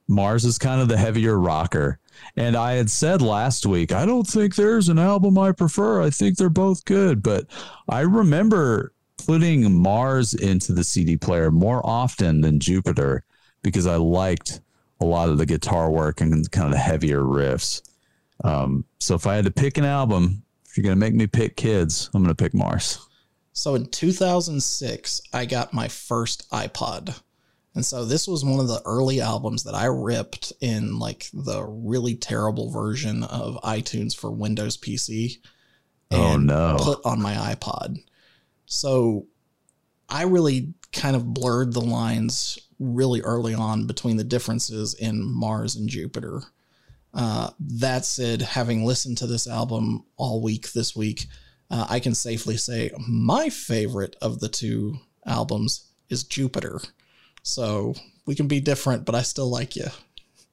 [0.09, 1.99] Mars is kind of the heavier rocker.
[2.37, 6.03] And I had said last week, I don't think there's an album I prefer.
[6.03, 7.23] I think they're both good.
[7.23, 7.47] But
[7.89, 8.93] I remember
[9.27, 13.25] putting Mars into the CD player more often than Jupiter
[13.63, 14.61] because I liked
[15.01, 17.83] a lot of the guitar work and kind of the heavier riffs.
[18.43, 21.27] Um, so if I had to pick an album, if you're going to make me
[21.27, 22.99] pick kids, I'm going to pick Mars.
[23.53, 27.21] So in 2006, I got my first iPod.
[27.75, 31.65] And so this was one of the early albums that I ripped in like the
[31.65, 35.39] really terrible version of iTunes for Windows PC.
[36.13, 36.77] oh no.
[36.79, 37.99] Put on my iPod.
[38.67, 39.27] So
[40.09, 45.77] I really kind of blurred the lines really early on between the differences in Mars
[45.77, 46.43] and Jupiter.
[47.15, 51.27] Uh, that said, having listened to this album all week this week,
[51.71, 54.97] uh, I can safely say my favorite of the two
[55.27, 56.81] albums is Jupiter.
[57.43, 57.95] So
[58.27, 59.87] we can be different, but I still like you.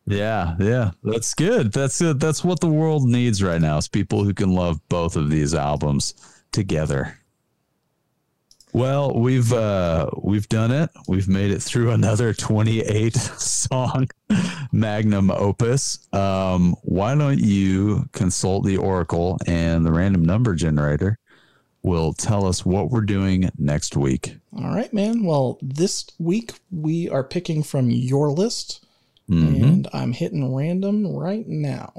[0.06, 1.72] Yeah, yeah, that's good.
[1.72, 2.20] That's it.
[2.20, 5.54] That's what the world needs right now is people who can love both of these
[5.54, 6.16] albums
[6.52, 7.18] together.
[8.74, 10.90] Well, we've uh, we've done it.
[11.08, 14.08] We've made it through another 28 song
[14.72, 16.08] magnum opus.
[16.14, 21.20] Um, why don't you consult the Oracle and the random number generator
[21.84, 24.38] will tell us what we're doing next week.
[24.56, 25.24] All right, man.
[25.24, 28.86] Well, this week we are picking from your list,
[29.30, 29.64] mm-hmm.
[29.64, 31.94] and I'm hitting random right now.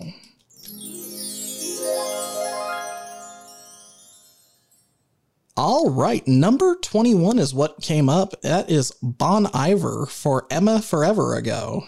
[5.54, 8.40] All right, number 21 is what came up.
[8.40, 11.84] That is Bon Iver for Emma Forever Ago.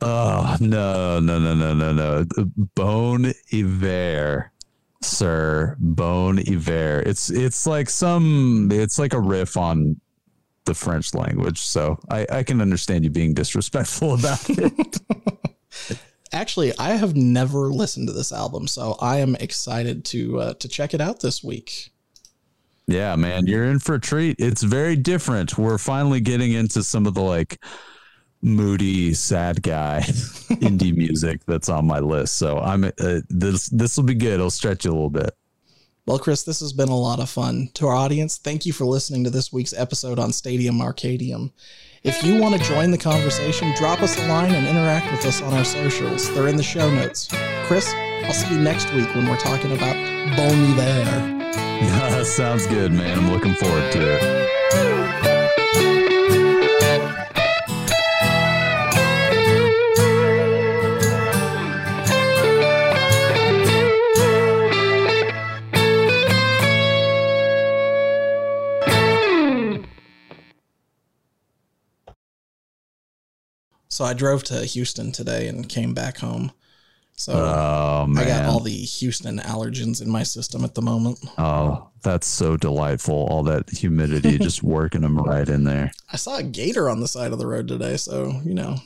[0.00, 2.24] Oh, no, no, no, no, no, no.
[2.76, 4.52] Bon Iver,
[5.02, 5.76] sir.
[5.80, 7.02] Bon Iver.
[7.04, 10.00] It's it's like some it's like a riff on
[10.64, 11.62] the French language.
[11.62, 15.00] So I, I can understand you being disrespectful about it.
[16.32, 20.68] Actually, I have never listened to this album, so I am excited to uh, to
[20.68, 21.90] check it out this week.
[22.86, 24.36] Yeah, man, you're in for a treat.
[24.38, 25.56] It's very different.
[25.56, 27.62] We're finally getting into some of the like
[28.42, 32.36] moody, sad guy indie music that's on my list.
[32.36, 34.34] So I'm uh, this this will be good.
[34.34, 35.30] It'll stretch you a little bit.
[36.06, 37.70] Well, Chris, this has been a lot of fun.
[37.74, 41.50] To our audience, thank you for listening to this week's episode on Stadium Arcadium.
[42.02, 45.40] If you want to join the conversation, drop us a line and interact with us
[45.40, 46.30] on our socials.
[46.34, 47.28] They're in the show notes.
[47.62, 47.90] Chris,
[48.24, 49.94] I'll see you next week when we're talking about
[50.36, 51.43] Bon Iver.
[52.24, 53.18] Sounds good, man.
[53.18, 54.44] I'm looking forward to it.
[73.94, 76.50] So I drove to Houston today and came back home.
[77.16, 78.24] So Oh man.
[78.24, 81.18] I got all the Houston allergens in my system at the moment.
[81.38, 83.26] Oh, that's so delightful.
[83.30, 85.92] All that humidity just working them right in there.
[86.12, 88.76] I saw a gator on the side of the road today, so you know,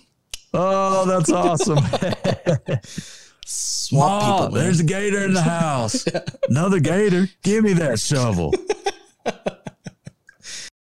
[0.54, 1.78] Oh, that's awesome.
[3.46, 4.54] swamp oh, people.
[4.54, 4.64] man.
[4.64, 6.06] there's a gator in the house.
[6.48, 7.28] Another gator.
[7.42, 8.52] Give me that shovel.